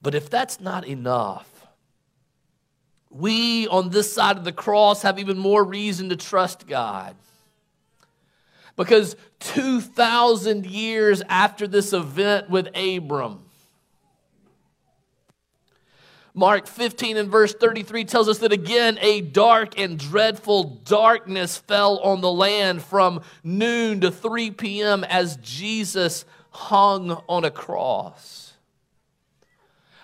But 0.01 0.15
if 0.15 0.29
that's 0.29 0.61
not 0.61 0.87
enough, 0.87 1.67
we 3.09 3.67
on 3.67 3.89
this 3.89 4.13
side 4.13 4.37
of 4.37 4.45
the 4.45 4.53
cross 4.53 5.01
have 5.01 5.19
even 5.19 5.37
more 5.37 5.61
reason 5.61 6.07
to 6.07 6.15
trust 6.15 6.67
God. 6.67 7.17
Because 8.77 9.17
2,000 9.41 10.65
years 10.65 11.21
after 11.27 11.67
this 11.67 11.91
event 11.91 12.49
with 12.49 12.69
Abram, 12.77 13.43
Mark 16.33 16.65
15 16.65 17.17
and 17.17 17.29
verse 17.29 17.53
33 17.53 18.05
tells 18.05 18.29
us 18.29 18.37
that 18.39 18.53
again 18.53 18.97
a 19.01 19.21
dark 19.21 19.77
and 19.77 19.99
dreadful 19.99 20.63
darkness 20.85 21.57
fell 21.57 21.99
on 21.99 22.21
the 22.21 22.31
land 22.31 22.81
from 22.81 23.21
noon 23.43 23.99
to 24.01 24.11
3 24.11 24.51
p.m. 24.51 25.03
as 25.03 25.37
Jesus 25.37 26.23
hung 26.51 27.11
on 27.27 27.43
a 27.43 27.51
cross. 27.51 28.53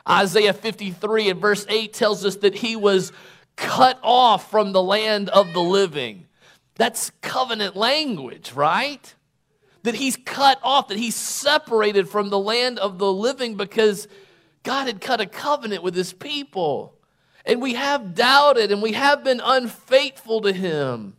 Isaiah 0.08 0.54
53 0.54 1.30
and 1.30 1.42
verse 1.42 1.66
8 1.70 1.94
tells 1.94 2.26
us 2.26 2.38
that 2.38 2.56
he 2.56 2.76
was 2.76 3.12
cut 3.56 4.00
off 4.04 4.50
from 4.52 4.72
the 4.72 4.84
land 4.84 5.30
of 5.30 5.54
the 5.54 5.62
living. 5.62 6.28
That's 6.76 7.12
covenant 7.22 7.76
language, 7.76 8.52
right? 8.54 9.14
That 9.84 9.96
he's 9.96 10.18
cut 10.18 10.60
off, 10.62 10.90
that 10.90 10.98
he's 10.98 11.16
separated 11.16 12.08
from 12.08 12.30
the 12.30 12.40
land 12.40 12.80
of 12.80 13.00
the 13.00 13.12
living 13.12 13.56
because 13.56 14.08
God 14.68 14.88
had 14.88 15.00
cut 15.00 15.22
a 15.22 15.26
covenant 15.26 15.82
with 15.82 15.96
his 15.96 16.12
people. 16.12 16.94
And 17.46 17.62
we 17.62 17.76
have 17.76 18.14
doubted 18.14 18.70
and 18.70 18.82
we 18.82 18.92
have 18.92 19.24
been 19.24 19.40
unfaithful 19.42 20.42
to 20.42 20.52
him. 20.52 21.16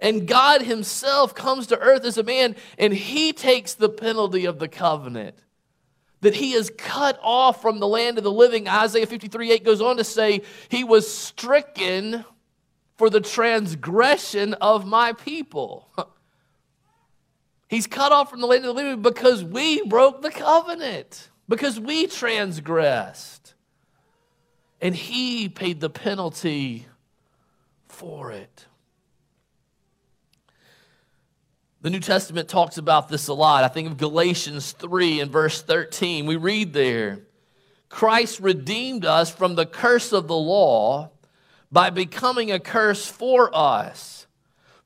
And 0.00 0.26
God 0.26 0.62
himself 0.62 1.32
comes 1.32 1.68
to 1.68 1.78
earth 1.78 2.04
as 2.04 2.18
a 2.18 2.24
man 2.24 2.56
and 2.76 2.92
he 2.92 3.32
takes 3.32 3.74
the 3.74 3.88
penalty 3.88 4.46
of 4.46 4.58
the 4.58 4.66
covenant 4.66 5.36
that 6.22 6.34
he 6.34 6.54
is 6.54 6.72
cut 6.76 7.20
off 7.22 7.62
from 7.62 7.78
the 7.78 7.86
land 7.86 8.18
of 8.18 8.24
the 8.24 8.32
living. 8.32 8.66
Isaiah 8.66 9.06
53 9.06 9.52
8 9.52 9.64
goes 9.64 9.80
on 9.80 9.98
to 9.98 10.04
say, 10.04 10.42
He 10.68 10.82
was 10.82 11.08
stricken 11.08 12.24
for 12.96 13.08
the 13.08 13.20
transgression 13.20 14.54
of 14.54 14.84
my 14.84 15.12
people. 15.12 15.88
He's 17.68 17.86
cut 17.86 18.10
off 18.10 18.28
from 18.28 18.40
the 18.40 18.48
land 18.48 18.64
of 18.64 18.74
the 18.74 18.82
living 18.82 19.02
because 19.02 19.44
we 19.44 19.86
broke 19.86 20.20
the 20.20 20.32
covenant, 20.32 21.28
because 21.52 21.78
we 21.78 22.06
transgressed. 22.06 23.52
And 24.80 24.96
he 24.96 25.50
paid 25.50 25.82
the 25.82 25.90
penalty 25.90 26.86
for 27.88 28.32
it. 28.32 28.64
The 31.82 31.90
New 31.90 32.00
Testament 32.00 32.48
talks 32.48 32.78
about 32.78 33.10
this 33.10 33.28
a 33.28 33.34
lot. 33.34 33.64
I 33.64 33.68
think 33.68 33.86
of 33.86 33.98
Galatians 33.98 34.72
3 34.72 35.20
and 35.20 35.30
verse 35.30 35.60
13. 35.60 36.24
We 36.24 36.36
read 36.36 36.72
there 36.72 37.20
Christ 37.90 38.40
redeemed 38.40 39.04
us 39.04 39.30
from 39.30 39.54
the 39.54 39.66
curse 39.66 40.10
of 40.14 40.28
the 40.28 40.34
law 40.34 41.10
by 41.70 41.90
becoming 41.90 42.50
a 42.50 42.58
curse 42.60 43.06
for 43.06 43.54
us. 43.54 44.21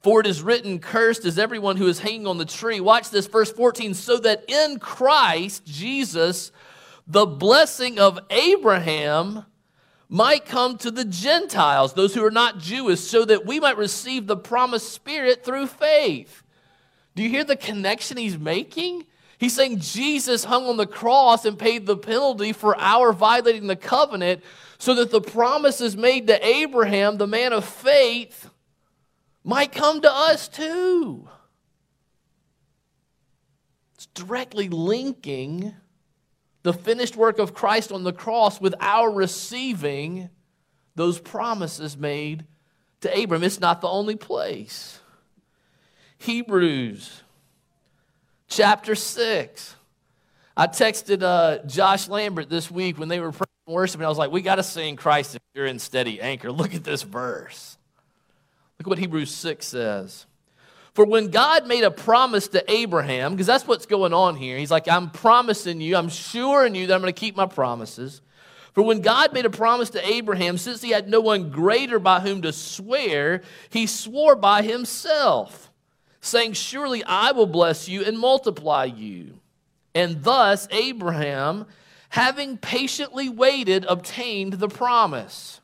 For 0.07 0.21
it 0.21 0.27
is 0.29 0.41
written, 0.41 0.79
Cursed 0.79 1.25
is 1.25 1.37
everyone 1.37 1.77
who 1.77 1.89
is 1.89 1.99
hanging 1.99 2.29
on 2.29 2.39
the 2.39 2.45
tree. 2.45 2.79
Watch 2.79 3.11
this, 3.11 3.27
verse 3.27 3.51
14. 3.51 3.93
So 3.93 4.19
that 4.19 4.45
in 4.47 4.79
Christ 4.79 5.67
Jesus, 5.67 6.53
the 7.09 7.27
blessing 7.27 7.99
of 7.99 8.21
Abraham 8.31 9.47
might 10.09 10.45
come 10.45 10.79
to 10.79 10.93
the 10.93 11.05
Gentiles, 11.05 11.95
those 11.95 12.15
who 12.15 12.25
are 12.25 12.31
not 12.31 12.61
Jewish, 12.61 13.01
so 13.01 13.25
that 13.25 13.47
we 13.47 13.59
might 13.59 13.77
receive 13.77 14.29
the 14.29 14.37
promised 14.37 14.93
Spirit 14.93 15.45
through 15.45 15.67
faith. 15.67 16.45
Do 17.17 17.25
you 17.25 17.29
hear 17.29 17.43
the 17.43 17.57
connection 17.57 18.17
he's 18.17 18.39
making? 18.39 19.07
He's 19.39 19.57
saying 19.57 19.81
Jesus 19.81 20.45
hung 20.45 20.67
on 20.67 20.77
the 20.77 20.87
cross 20.87 21.45
and 21.45 21.59
paid 21.59 21.85
the 21.85 21.97
penalty 21.97 22.53
for 22.53 22.79
our 22.79 23.13
violating 23.13 23.67
the 23.67 23.75
covenant 23.75 24.45
so 24.79 24.95
that 24.95 25.11
the 25.11 25.21
promises 25.21 25.97
made 25.97 26.29
to 26.29 26.47
Abraham, 26.47 27.17
the 27.17 27.27
man 27.27 27.53
of 27.53 27.65
faith, 27.65 28.51
might 29.47 29.73
come 29.73 30.01
to 30.01 30.13
us 30.13 30.49
too. 30.49 31.29
It's 33.95 34.07
directly 34.07 34.69
linking 34.69 35.73
the 36.65 36.73
finished 36.73 37.17
work 37.17 37.39
of 37.39 37.55
Christ 37.55 37.93
on 37.93 38.03
the 38.03 38.13
cross 38.13 38.61
with 38.61 38.75
our 38.81 39.11
receiving 39.11 40.29
those 40.97 41.21
promises 41.21 41.97
made 41.97 42.45
to 43.03 43.23
Abram. 43.23 43.45
It's 43.45 43.61
not 43.61 43.81
the 43.81 43.89
only 43.89 44.17
place. 44.17 44.99
Hebrews 46.19 47.23
chapter 48.49 48.97
6. 48.97 49.77
I 50.57 50.67
texted 50.67 51.23
uh, 51.23 51.65
Josh 51.67 52.09
Lambert 52.09 52.51
this 52.51 52.71
week 52.71 52.99
when 52.99 53.09
they 53.09 53.21
were 53.21 53.31
praying 53.31 53.47
and 53.69 54.05
I 54.05 54.09
was 54.09 54.19
like, 54.19 54.31
we 54.31 54.43
got 54.43 54.57
to 54.57 54.63
sing 54.63 54.97
Christ 54.97 55.33
the 55.33 55.41
Sure 55.55 55.67
and 55.67 55.81
Steady 55.81 56.21
Anchor. 56.21 56.53
Look 56.53 56.75
at 56.75 56.85
this 56.85 57.03
verse. 57.03 57.76
Look 58.79 58.87
at 58.87 58.91
what 58.91 58.99
Hebrews 58.99 59.35
6 59.35 59.67
says. 59.67 60.27
For 60.95 61.05
when 61.05 61.29
God 61.29 61.67
made 61.67 61.85
a 61.85 61.91
promise 61.91 62.49
to 62.49 62.71
Abraham, 62.71 63.33
because 63.33 63.47
that's 63.47 63.67
what's 63.67 63.87
going 63.87 64.15
on 64.15 64.37
here, 64.37 64.57
he's 64.57 64.71
like, 64.71 64.89
I'm 64.89 65.11
promising 65.11 65.81
you, 65.81 65.97
I'm 65.97 66.07
assuring 66.07 66.75
you 66.75 66.87
that 66.87 66.95
I'm 66.95 67.03
going 67.03 67.13
to 67.13 67.21
keep 67.21 67.37
my 67.37 67.47
promises. 67.47 68.23
For 68.73 68.83
when 68.83 69.01
God 69.01 69.33
made 69.33 69.47
a 69.47 69.51
promise 69.51 69.91
to 69.91 70.07
Abraham, 70.07 70.59
since 70.59 70.83
he 70.83 70.91
had 70.91 71.09
no 71.09 71.21
one 71.21 71.51
greater 71.51 71.99
by 71.99 72.21
whom 72.21 72.43
to 72.43 72.53
swear, 72.53 73.43
he 73.71 73.87
swore 73.87 74.37
by 74.37 74.63
himself 74.63 75.71
saying, 76.21 76.53
Surely 76.53 77.03
I 77.05 77.33
will 77.33 77.47
bless 77.47 77.89
you 77.89 78.05
and 78.05 78.19
multiply 78.19 78.85
you. 78.85 79.41
And 79.95 80.23
thus 80.23 80.69
Abraham, 80.71 81.67
having 82.11 82.59
patiently 82.59 83.29
waited, 83.29 83.87
obtained 83.89 84.55
the 84.55 84.69
promise. 84.69 85.61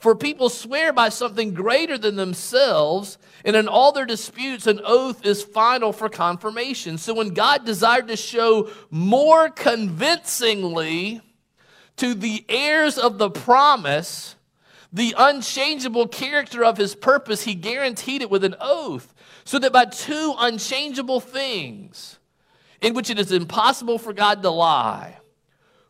For 0.00 0.14
people 0.14 0.48
swear 0.48 0.94
by 0.94 1.10
something 1.10 1.52
greater 1.52 1.98
than 1.98 2.16
themselves, 2.16 3.18
and 3.44 3.54
in 3.54 3.68
all 3.68 3.92
their 3.92 4.06
disputes, 4.06 4.66
an 4.66 4.80
oath 4.82 5.26
is 5.26 5.42
final 5.42 5.92
for 5.92 6.08
confirmation. 6.08 6.96
So 6.96 7.12
when 7.12 7.34
God 7.34 7.66
desired 7.66 8.08
to 8.08 8.16
show 8.16 8.70
more 8.90 9.50
convincingly 9.50 11.20
to 11.98 12.14
the 12.14 12.46
heirs 12.48 12.96
of 12.96 13.18
the 13.18 13.28
promise, 13.28 14.36
the 14.90 15.14
unchangeable 15.18 16.08
character 16.08 16.64
of 16.64 16.78
his 16.78 16.94
purpose, 16.94 17.42
he 17.42 17.54
guaranteed 17.54 18.22
it 18.22 18.30
with 18.30 18.42
an 18.42 18.56
oath 18.58 19.12
so 19.44 19.58
that 19.58 19.70
by 19.70 19.84
two 19.84 20.34
unchangeable 20.38 21.20
things, 21.20 22.18
in 22.80 22.94
which 22.94 23.10
it 23.10 23.18
is 23.18 23.32
impossible 23.32 23.98
for 23.98 24.14
God 24.14 24.42
to 24.42 24.50
lie, 24.50 25.18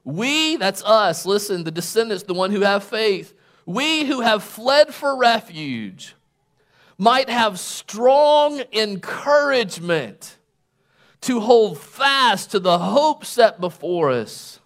we, 0.02 0.56
that's 0.56 0.82
us, 0.82 1.24
listen, 1.24 1.62
the 1.62 1.70
descendants, 1.70 2.24
the 2.24 2.34
one 2.34 2.50
who 2.50 2.62
have 2.62 2.82
faith, 2.82 3.34
we 3.74 4.04
who 4.04 4.20
have 4.20 4.42
fled 4.42 4.94
for 4.94 5.16
refuge, 5.16 6.14
might 6.98 7.28
have 7.28 7.58
strong 7.58 8.62
encouragement 8.72 10.36
to 11.22 11.40
hold 11.40 11.78
fast 11.78 12.50
to 12.50 12.58
the 12.58 12.78
hope 12.78 13.24
set 13.24 13.60
before 13.60 14.10
us. 14.10 14.60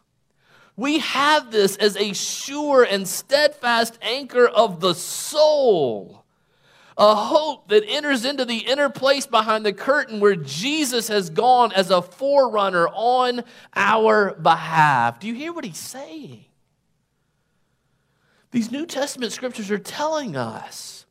We 0.77 0.99
have 0.99 1.51
this 1.51 1.77
as 1.77 1.97
a 1.97 2.13
sure 2.13 2.83
and 2.83 3.07
steadfast 3.07 3.99
anchor 4.03 4.47
of 4.47 4.81
the 4.81 4.95
soul 4.95 6.25
a 6.97 7.15
hope 7.15 7.69
that 7.69 7.85
enters 7.89 8.25
into 8.25 8.45
the 8.45 8.59
inner 8.59 8.89
place 8.89 9.27
behind 9.27 9.67
the 9.67 9.73
curtain 9.73 10.21
where 10.21 10.37
Jesus 10.37 11.09
has 11.09 11.29
gone 11.29 11.73
as 11.73 11.91
a 11.91 12.01
forerunner 12.01 12.87
on 12.89 13.43
our 13.75 14.35
behalf. 14.35 15.19
Do 15.19 15.27
you 15.27 15.35
hear 15.35 15.53
what 15.53 15.65
he's 15.65 15.77
saying? 15.77 16.45
These 18.55 18.71
New 18.71 18.87
Testament 18.87 19.33
scriptures 19.33 19.69
are 19.73 19.79
telling 19.79 20.37
us 20.37 21.07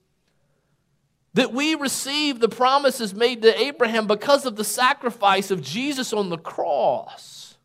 that 1.33 1.51
we 1.51 1.75
receive 1.75 2.39
the 2.39 2.47
promises 2.47 3.13
made 3.13 3.41
to 3.41 3.59
Abraham 3.61 4.07
because 4.07 4.45
of 4.45 4.55
the 4.55 4.63
sacrifice 4.63 5.51
of 5.51 5.61
Jesus 5.61 6.13
on 6.13 6.29
the 6.29 6.37
cross. 6.37 7.57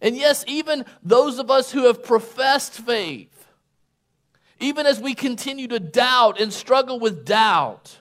And 0.00 0.16
yes, 0.16 0.42
even 0.48 0.86
those 1.02 1.38
of 1.38 1.50
us 1.50 1.70
who 1.72 1.84
have 1.84 2.02
professed 2.02 2.72
faith, 2.72 3.46
even 4.58 4.86
as 4.86 4.98
we 4.98 5.12
continue 5.12 5.68
to 5.68 5.78
doubt 5.78 6.40
and 6.40 6.50
struggle 6.50 6.98
with 6.98 7.26
doubt, 7.26 7.98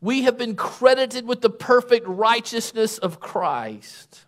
we 0.00 0.22
have 0.22 0.36
been 0.36 0.56
credited 0.56 1.24
with 1.24 1.40
the 1.40 1.50
perfect 1.50 2.08
righteousness 2.08 2.98
of 2.98 3.20
Christ. 3.20 4.24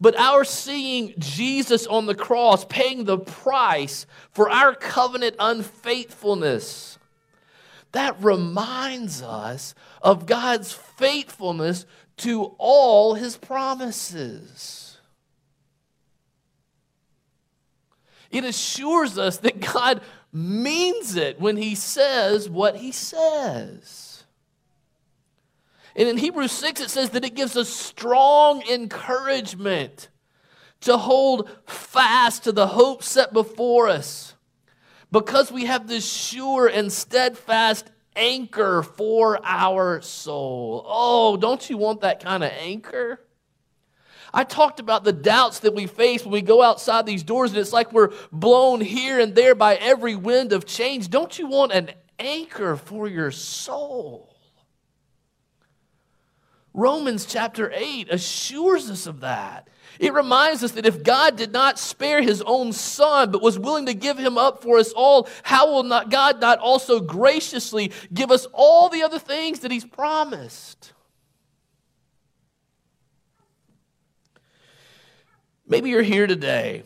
But 0.00 0.18
our 0.18 0.44
seeing 0.44 1.14
Jesus 1.18 1.86
on 1.86 2.06
the 2.06 2.14
cross 2.14 2.64
paying 2.64 3.04
the 3.04 3.18
price 3.18 4.06
for 4.32 4.48
our 4.48 4.74
covenant 4.74 5.36
unfaithfulness, 5.38 6.98
that 7.92 8.16
reminds 8.22 9.20
us 9.20 9.74
of 10.00 10.26
God's 10.26 10.72
faithfulness 10.72 11.84
to 12.18 12.54
all 12.56 13.14
his 13.14 13.36
promises. 13.36 14.98
It 18.30 18.44
assures 18.44 19.18
us 19.18 19.38
that 19.38 19.60
God 19.60 20.00
means 20.32 21.16
it 21.16 21.40
when 21.40 21.56
he 21.56 21.74
says 21.74 22.48
what 22.48 22.76
he 22.76 22.92
says. 22.92 24.09
And 25.96 26.08
in 26.08 26.16
Hebrews 26.16 26.52
6, 26.52 26.80
it 26.80 26.90
says 26.90 27.10
that 27.10 27.24
it 27.24 27.34
gives 27.34 27.56
us 27.56 27.68
strong 27.68 28.62
encouragement 28.68 30.08
to 30.82 30.96
hold 30.96 31.50
fast 31.66 32.44
to 32.44 32.52
the 32.52 32.68
hope 32.68 33.02
set 33.02 33.32
before 33.32 33.88
us 33.88 34.34
because 35.10 35.50
we 35.50 35.66
have 35.66 35.88
this 35.88 36.10
sure 36.10 36.66
and 36.66 36.92
steadfast 36.92 37.90
anchor 38.16 38.82
for 38.82 39.40
our 39.44 40.00
soul. 40.00 40.84
Oh, 40.86 41.36
don't 41.36 41.68
you 41.68 41.76
want 41.76 42.00
that 42.02 42.22
kind 42.22 42.44
of 42.44 42.52
anchor? 42.52 43.20
I 44.32 44.44
talked 44.44 44.78
about 44.78 45.02
the 45.02 45.12
doubts 45.12 45.60
that 45.60 45.74
we 45.74 45.86
face 45.86 46.22
when 46.22 46.32
we 46.32 46.42
go 46.42 46.62
outside 46.62 47.04
these 47.04 47.24
doors, 47.24 47.50
and 47.50 47.58
it's 47.58 47.72
like 47.72 47.92
we're 47.92 48.12
blown 48.30 48.80
here 48.80 49.18
and 49.18 49.34
there 49.34 49.56
by 49.56 49.74
every 49.74 50.14
wind 50.14 50.52
of 50.52 50.66
change. 50.66 51.10
Don't 51.10 51.36
you 51.36 51.48
want 51.48 51.72
an 51.72 51.90
anchor 52.18 52.76
for 52.76 53.08
your 53.08 53.32
soul? 53.32 54.36
Romans 56.72 57.26
chapter 57.26 57.72
8 57.74 58.08
assures 58.10 58.90
us 58.90 59.06
of 59.06 59.20
that. 59.20 59.68
It 59.98 60.14
reminds 60.14 60.62
us 60.64 60.72
that 60.72 60.86
if 60.86 61.02
God 61.02 61.36
did 61.36 61.52
not 61.52 61.78
spare 61.78 62.22
his 62.22 62.40
own 62.42 62.72
son, 62.72 63.30
but 63.30 63.42
was 63.42 63.58
willing 63.58 63.86
to 63.86 63.94
give 63.94 64.16
him 64.18 64.38
up 64.38 64.62
for 64.62 64.78
us 64.78 64.92
all, 64.92 65.28
how 65.42 65.70
will 65.70 65.82
not 65.82 66.10
God 66.10 66.40
not 66.40 66.58
also 66.58 67.00
graciously 67.00 67.92
give 68.14 68.30
us 68.30 68.46
all 68.52 68.88
the 68.88 69.02
other 69.02 69.18
things 69.18 69.60
that 69.60 69.70
he's 69.70 69.84
promised? 69.84 70.92
Maybe 75.66 75.90
you're 75.90 76.02
here 76.02 76.26
today 76.26 76.84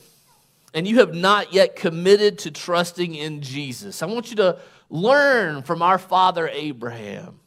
and 0.75 0.89
you 0.89 0.99
have 0.99 1.15
not 1.15 1.53
yet 1.53 1.77
committed 1.77 2.39
to 2.41 2.51
trusting 2.51 3.15
in 3.15 3.43
Jesus. 3.43 4.03
I 4.03 4.07
want 4.07 4.31
you 4.31 4.37
to 4.37 4.59
learn 4.91 5.63
from 5.63 5.83
our 5.83 5.99
father 5.99 6.49
Abraham. 6.49 7.41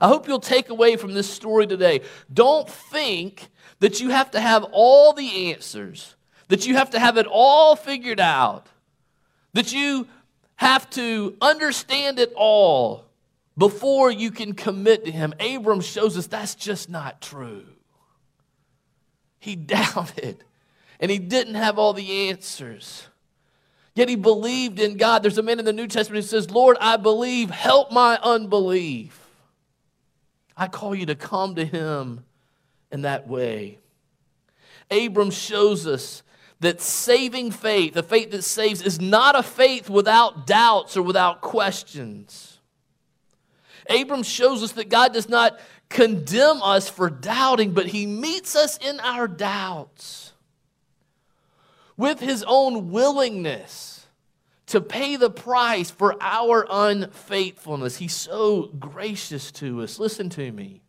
I 0.00 0.08
hope 0.08 0.28
you'll 0.28 0.40
take 0.40 0.68
away 0.68 0.96
from 0.96 1.14
this 1.14 1.28
story 1.28 1.66
today. 1.66 2.02
Don't 2.32 2.68
think 2.68 3.48
that 3.80 4.00
you 4.00 4.10
have 4.10 4.30
to 4.32 4.40
have 4.40 4.64
all 4.72 5.12
the 5.12 5.50
answers, 5.52 6.14
that 6.48 6.66
you 6.66 6.76
have 6.76 6.90
to 6.90 6.98
have 6.98 7.16
it 7.16 7.26
all 7.26 7.76
figured 7.76 8.20
out, 8.20 8.66
that 9.52 9.72
you 9.72 10.06
have 10.56 10.88
to 10.90 11.36
understand 11.40 12.18
it 12.18 12.32
all 12.36 13.04
before 13.56 14.10
you 14.10 14.30
can 14.30 14.54
commit 14.54 15.04
to 15.04 15.10
Him. 15.10 15.34
Abram 15.40 15.80
shows 15.80 16.16
us 16.16 16.26
that's 16.26 16.54
just 16.54 16.88
not 16.88 17.20
true. 17.20 17.64
He 19.38 19.56
doubted 19.56 20.44
and 21.00 21.10
he 21.10 21.18
didn't 21.18 21.54
have 21.54 21.78
all 21.78 21.92
the 21.92 22.28
answers. 22.28 23.08
Yet 23.94 24.08
he 24.08 24.16
believed 24.16 24.80
in 24.80 24.96
God. 24.96 25.22
There's 25.22 25.38
a 25.38 25.42
man 25.42 25.58
in 25.58 25.64
the 25.64 25.72
New 25.72 25.86
Testament 25.86 26.24
who 26.24 26.28
says, 26.28 26.50
Lord, 26.50 26.76
I 26.80 26.96
believe, 26.96 27.50
help 27.50 27.92
my 27.92 28.18
unbelief. 28.22 29.23
I 30.56 30.68
call 30.68 30.94
you 30.94 31.06
to 31.06 31.14
come 31.14 31.54
to 31.56 31.64
him 31.64 32.24
in 32.92 33.02
that 33.02 33.26
way. 33.26 33.78
Abram 34.90 35.30
shows 35.30 35.86
us 35.86 36.22
that 36.60 36.80
saving 36.80 37.50
faith, 37.50 37.94
the 37.94 38.02
faith 38.02 38.30
that 38.30 38.42
saves, 38.42 38.80
is 38.82 39.00
not 39.00 39.36
a 39.36 39.42
faith 39.42 39.90
without 39.90 40.46
doubts 40.46 40.96
or 40.96 41.02
without 41.02 41.40
questions. 41.40 42.60
Abram 43.88 44.22
shows 44.22 44.62
us 44.62 44.72
that 44.72 44.88
God 44.88 45.12
does 45.12 45.28
not 45.28 45.58
condemn 45.88 46.62
us 46.62 46.88
for 46.88 47.10
doubting, 47.10 47.72
but 47.72 47.86
he 47.86 48.06
meets 48.06 48.56
us 48.56 48.78
in 48.78 48.98
our 49.00 49.28
doubts 49.28 50.32
with 51.96 52.20
his 52.20 52.44
own 52.46 52.90
willingness 52.90 53.93
to 54.66 54.80
pay 54.80 55.16
the 55.16 55.30
price 55.30 55.90
for 55.90 56.16
our 56.20 56.66
unfaithfulness. 56.70 57.96
He's 57.96 58.14
so 58.14 58.70
gracious 58.78 59.52
to 59.52 59.82
us. 59.82 59.98
Listen 59.98 60.28
to 60.30 60.52
me. 60.52 60.82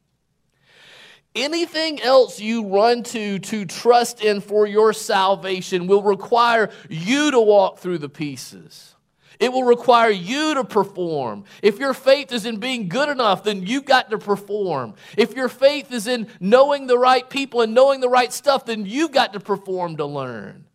Anything 1.36 2.02
else 2.02 2.40
you 2.40 2.66
run 2.66 3.04
to 3.04 3.40
to 3.40 3.66
trust 3.66 4.22
in 4.24 4.40
for 4.40 4.66
your 4.66 4.94
salvation 4.94 5.86
will 5.86 6.02
require 6.02 6.70
you 6.90 7.32
to 7.32 7.42
walk 7.42 7.80
through 7.80 7.98
the 7.98 8.08
pieces. 8.08 8.96
It 9.38 9.52
will 9.52 9.64
require 9.64 10.10
you 10.10 10.54
to 10.54 10.64
perform. 10.64 11.44
If 11.62 11.78
your 11.78 11.94
faith 11.94 12.32
is 12.32 12.46
in 12.46 12.58
being 12.58 12.88
good 12.88 13.10
enough, 13.10 13.44
then 13.44 13.66
you've 13.66 13.84
got 13.84 14.10
to 14.12 14.18
perform. 14.18 14.94
If 15.18 15.36
your 15.36 15.50
faith 15.50 15.92
is 15.92 16.08
in 16.08 16.28
knowing 16.40 16.88
the 16.88 16.98
right 16.98 17.30
people 17.30 17.60
and 17.60 17.74
knowing 17.74 18.00
the 18.00 18.08
right 18.08 18.32
stuff, 18.32 18.66
then 18.66 18.86
you've 18.86 19.12
got 19.12 19.34
to 19.34 19.42
perform 19.42 19.98
to 19.98 20.06
learn. 20.06 20.66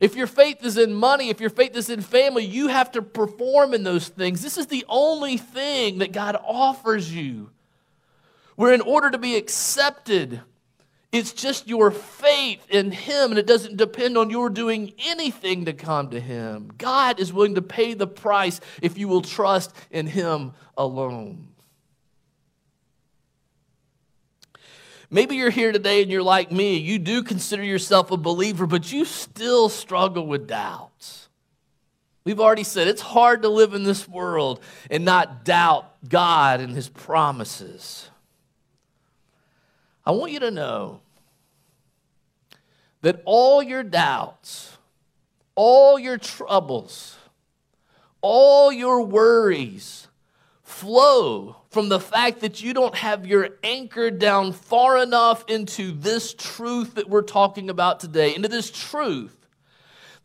If 0.00 0.14
your 0.14 0.26
faith 0.26 0.64
is 0.64 0.76
in 0.76 0.94
money, 0.94 1.30
if 1.30 1.40
your 1.40 1.50
faith 1.50 1.76
is 1.76 1.88
in 1.88 2.02
family, 2.02 2.44
you 2.44 2.68
have 2.68 2.92
to 2.92 3.02
perform 3.02 3.72
in 3.72 3.82
those 3.82 4.08
things. 4.08 4.42
This 4.42 4.58
is 4.58 4.66
the 4.66 4.84
only 4.88 5.36
thing 5.36 5.98
that 5.98 6.12
God 6.12 6.36
offers 6.44 7.12
you. 7.14 7.50
Where, 8.56 8.72
in 8.72 8.80
order 8.80 9.10
to 9.10 9.18
be 9.18 9.36
accepted, 9.36 10.40
it's 11.12 11.32
just 11.32 11.68
your 11.68 11.90
faith 11.90 12.66
in 12.70 12.90
Him, 12.90 13.30
and 13.30 13.38
it 13.38 13.46
doesn't 13.46 13.76
depend 13.76 14.18
on 14.18 14.30
your 14.30 14.50
doing 14.50 14.92
anything 14.98 15.64
to 15.66 15.72
come 15.72 16.10
to 16.10 16.20
Him. 16.20 16.72
God 16.76 17.20
is 17.20 17.32
willing 17.32 17.54
to 17.54 17.62
pay 17.62 17.94
the 17.94 18.06
price 18.06 18.60
if 18.82 18.98
you 18.98 19.08
will 19.08 19.22
trust 19.22 19.74
in 19.90 20.06
Him 20.06 20.52
alone. 20.76 21.48
Maybe 25.10 25.36
you're 25.36 25.50
here 25.50 25.72
today 25.72 26.02
and 26.02 26.10
you're 26.10 26.22
like 26.22 26.50
me. 26.50 26.76
You 26.76 26.98
do 26.98 27.22
consider 27.22 27.62
yourself 27.62 28.10
a 28.10 28.16
believer, 28.16 28.66
but 28.66 28.92
you 28.92 29.04
still 29.04 29.68
struggle 29.68 30.26
with 30.26 30.48
doubts. 30.48 31.28
We've 32.24 32.40
already 32.40 32.64
said 32.64 32.88
it's 32.88 33.02
hard 33.02 33.42
to 33.42 33.48
live 33.48 33.72
in 33.72 33.84
this 33.84 34.08
world 34.08 34.60
and 34.90 35.04
not 35.04 35.44
doubt 35.44 35.94
God 36.08 36.60
and 36.60 36.74
His 36.74 36.88
promises. 36.88 38.10
I 40.04 40.10
want 40.10 40.32
you 40.32 40.40
to 40.40 40.50
know 40.50 41.00
that 43.02 43.22
all 43.24 43.62
your 43.62 43.84
doubts, 43.84 44.76
all 45.54 46.00
your 46.00 46.18
troubles, 46.18 47.16
all 48.20 48.72
your 48.72 49.02
worries 49.02 50.05
flow 50.66 51.56
from 51.70 51.88
the 51.88 52.00
fact 52.00 52.40
that 52.40 52.60
you 52.60 52.74
don't 52.74 52.96
have 52.96 53.24
your 53.24 53.50
anchor 53.62 54.10
down 54.10 54.52
far 54.52 55.00
enough 55.00 55.44
into 55.48 55.92
this 55.92 56.34
truth 56.34 56.96
that 56.96 57.08
we're 57.08 57.22
talking 57.22 57.70
about 57.70 58.00
today, 58.00 58.34
into 58.34 58.48
this 58.48 58.70
truth 58.70 59.36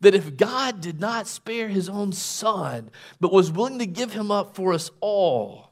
that 0.02 0.16
if 0.16 0.36
God 0.36 0.82
did 0.82 1.00
not 1.00 1.28
spare 1.28 1.70
his 1.70 1.88
own 1.88 2.12
son, 2.12 2.90
but 3.20 3.32
was 3.32 3.52
willing 3.52 3.78
to 3.80 3.86
give 3.86 4.14
him 4.14 4.32
up 4.32 4.56
for 4.56 4.74
us 4.74 4.90
all, 5.00 5.70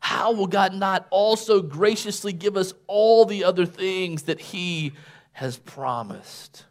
how 0.00 0.32
will 0.32 0.46
God 0.46 0.72
not 0.72 1.06
also 1.10 1.60
graciously 1.60 2.32
give 2.32 2.56
us 2.56 2.72
all 2.86 3.26
the 3.26 3.44
other 3.44 3.66
things 3.66 4.22
that 4.22 4.40
he 4.40 4.92
has 5.32 5.58
promised? 5.58 6.64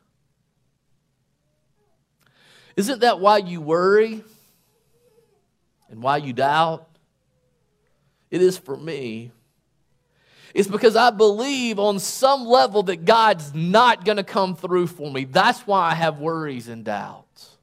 Isn't 2.76 3.02
that 3.02 3.19
why 3.19 3.38
you 3.38 3.62
worry 3.62 4.23
and 5.89 6.02
why 6.02 6.17
you 6.17 6.34
doubt? 6.34 6.87
It 8.29 8.41
is 8.41 8.57
for 8.57 8.75
me. 8.75 9.31
It's 10.53 10.67
because 10.67 10.95
I 10.95 11.11
believe 11.11 11.77
on 11.77 11.99
some 11.99 12.45
level 12.45 12.83
that 12.83 13.05
God's 13.05 13.53
not 13.53 14.05
going 14.05 14.17
to 14.17 14.23
come 14.23 14.55
through 14.55 14.87
for 14.87 15.11
me. 15.11 15.25
That's 15.25 15.67
why 15.67 15.91
I 15.91 15.93
have 15.93 16.19
worries 16.19 16.67
and 16.67 16.83
doubts. 16.83 17.57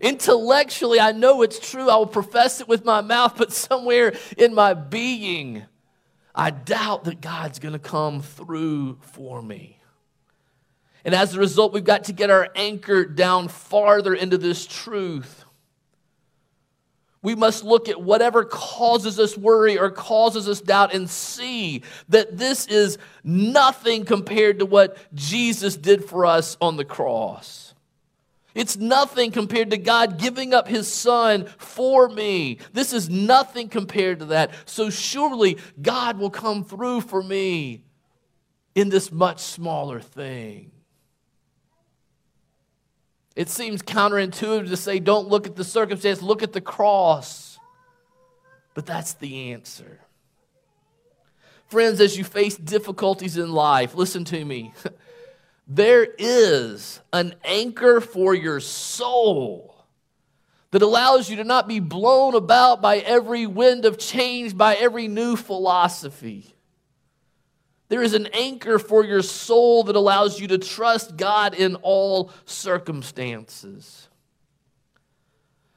Intellectually, 0.00 1.00
I 1.00 1.12
know 1.12 1.40
it's 1.40 1.58
true. 1.58 1.88
I 1.88 1.96
will 1.96 2.06
profess 2.06 2.60
it 2.60 2.68
with 2.68 2.84
my 2.84 3.00
mouth, 3.00 3.36
but 3.38 3.52
somewhere 3.52 4.14
in 4.36 4.52
my 4.52 4.74
being, 4.74 5.62
I 6.34 6.50
doubt 6.50 7.04
that 7.04 7.22
God's 7.22 7.58
going 7.58 7.72
to 7.72 7.78
come 7.78 8.20
through 8.20 8.98
for 9.00 9.40
me. 9.40 9.80
And 11.06 11.14
as 11.14 11.34
a 11.34 11.38
result, 11.38 11.72
we've 11.72 11.84
got 11.84 12.04
to 12.04 12.12
get 12.12 12.28
our 12.28 12.50
anchor 12.54 13.06
down 13.06 13.48
farther 13.48 14.12
into 14.12 14.36
this 14.36 14.66
truth 14.66 15.45
we 17.22 17.34
must 17.34 17.64
look 17.64 17.88
at 17.88 18.00
whatever 18.00 18.44
causes 18.44 19.18
us 19.18 19.36
worry 19.36 19.78
or 19.78 19.90
causes 19.90 20.48
us 20.48 20.60
doubt 20.60 20.94
and 20.94 21.10
see 21.10 21.82
that 22.08 22.36
this 22.36 22.66
is 22.66 22.98
nothing 23.24 24.04
compared 24.04 24.60
to 24.60 24.66
what 24.66 24.96
Jesus 25.14 25.76
did 25.76 26.04
for 26.04 26.24
us 26.26 26.56
on 26.60 26.76
the 26.76 26.84
cross. 26.84 27.74
It's 28.54 28.76
nothing 28.78 29.32
compared 29.32 29.70
to 29.70 29.76
God 29.76 30.18
giving 30.18 30.54
up 30.54 30.66
his 30.66 30.90
son 30.90 31.46
for 31.58 32.08
me. 32.08 32.58
This 32.72 32.94
is 32.94 33.10
nothing 33.10 33.68
compared 33.68 34.20
to 34.20 34.24
that. 34.26 34.50
So 34.64 34.88
surely 34.88 35.58
God 35.82 36.18
will 36.18 36.30
come 36.30 36.64
through 36.64 37.02
for 37.02 37.22
me 37.22 37.82
in 38.74 38.88
this 38.88 39.12
much 39.12 39.40
smaller 39.40 40.00
thing. 40.00 40.70
It 43.36 43.50
seems 43.50 43.82
counterintuitive 43.82 44.68
to 44.70 44.76
say, 44.76 44.98
don't 44.98 45.28
look 45.28 45.46
at 45.46 45.54
the 45.54 45.64
circumstance, 45.64 46.22
look 46.22 46.42
at 46.42 46.52
the 46.52 46.60
cross. 46.60 47.58
But 48.74 48.86
that's 48.86 49.12
the 49.14 49.52
answer. 49.52 50.00
Friends, 51.68 52.00
as 52.00 52.16
you 52.16 52.24
face 52.24 52.56
difficulties 52.56 53.36
in 53.36 53.52
life, 53.52 53.94
listen 53.94 54.24
to 54.24 54.44
me. 54.44 54.72
There 55.68 56.06
is 56.18 57.00
an 57.12 57.34
anchor 57.44 58.00
for 58.00 58.34
your 58.34 58.60
soul 58.60 59.84
that 60.70 60.82
allows 60.82 61.28
you 61.28 61.36
to 61.36 61.44
not 61.44 61.66
be 61.66 61.80
blown 61.80 62.34
about 62.34 62.80
by 62.80 62.98
every 62.98 63.46
wind 63.46 63.84
of 63.84 63.98
change, 63.98 64.56
by 64.56 64.76
every 64.76 65.08
new 65.08 65.34
philosophy. 65.34 66.55
There 67.88 68.02
is 68.02 68.14
an 68.14 68.26
anchor 68.32 68.78
for 68.78 69.04
your 69.04 69.22
soul 69.22 69.84
that 69.84 69.96
allows 69.96 70.40
you 70.40 70.48
to 70.48 70.58
trust 70.58 71.16
God 71.16 71.54
in 71.54 71.76
all 71.76 72.32
circumstances. 72.44 74.08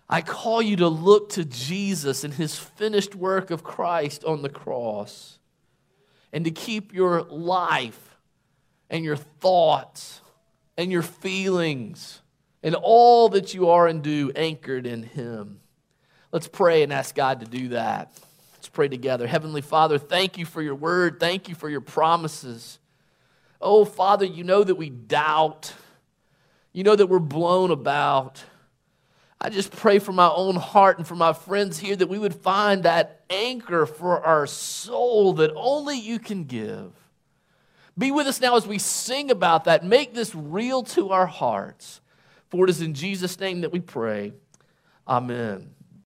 I 0.10 0.22
call 0.22 0.62
you 0.62 0.78
to 0.78 0.88
look 0.88 1.30
to 1.30 1.45
Jesus 1.45 2.24
and 2.24 2.34
his 2.34 2.57
finished 2.57 3.14
work 3.14 3.51
of 3.51 3.64
Christ 3.64 4.24
on 4.24 4.41
the 4.41 4.49
cross 4.49 5.38
and 6.34 6.45
to 6.45 6.51
keep 6.51 6.93
your 6.93 7.22
life 7.24 8.18
and 8.89 9.05
your 9.05 9.18
thoughts 9.18 10.22
and 10.78 10.91
your 10.91 11.03
feelings 11.03 12.22
and 12.64 12.74
all 12.74 13.30
that 13.30 13.53
you 13.53 13.70
are 13.70 13.88
and 13.88 14.01
do 14.01 14.32
anchored 14.36 14.88
in 14.88 15.03
him. 15.03 15.60
Let's 16.32 16.47
pray 16.47 16.82
and 16.82 16.91
ask 16.91 17.14
God 17.14 17.41
to 17.41 17.45
do 17.45 17.70
that. 17.70 18.12
Pray 18.80 18.88
together. 18.88 19.27
Heavenly 19.27 19.59
Father, 19.59 19.97
thank 19.97 20.38
you 20.38 20.45
for 20.45 20.61
your 20.61 20.73
word. 20.73 21.19
Thank 21.19 21.49
you 21.49 21.53
for 21.53 21.69
your 21.69 21.82
promises. 21.82 22.80
Oh, 23.59 23.84
Father, 23.84 24.23
you 24.23 24.45
know 24.45 24.63
that 24.63 24.75
we 24.75 24.89
doubt. 24.89 25.73
You 26.71 26.86
know 26.86 26.95
that 26.95 27.07
we're 27.07 27.19
blown 27.19 27.71
about. 27.71 28.41
I 29.41 29.49
just 29.49 29.73
pray 29.73 29.99
for 29.99 30.13
my 30.13 30.30
own 30.30 30.55
heart 30.55 30.97
and 30.97 31.05
for 31.05 31.15
my 31.15 31.34
friends 31.34 31.77
here 31.77 31.93
that 31.97 32.07
we 32.07 32.17
would 32.17 32.34
find 32.34 32.84
that 32.84 33.25
anchor 33.30 33.86
for 33.86 34.25
our 34.25 34.47
soul 34.47 35.34
that 35.34 35.51
only 35.57 35.99
you 35.99 36.17
can 36.17 36.45
give. 36.45 36.93
Be 37.97 38.11
with 38.11 38.27
us 38.27 38.39
now 38.39 38.55
as 38.55 38.65
we 38.65 38.77
sing 38.77 39.30
about 39.30 39.65
that. 39.65 39.84
Make 39.84 40.13
this 40.13 40.34
real 40.34 40.84
to 40.84 41.09
our 41.09 41.25
hearts. 41.25 41.99
For 42.47 42.63
it 42.63 42.69
is 42.69 42.80
in 42.80 42.93
Jesus' 42.93 43.38
name 43.41 43.59
that 43.59 43.73
we 43.73 43.82
pray. 43.82 44.32
Amen. 45.05 45.71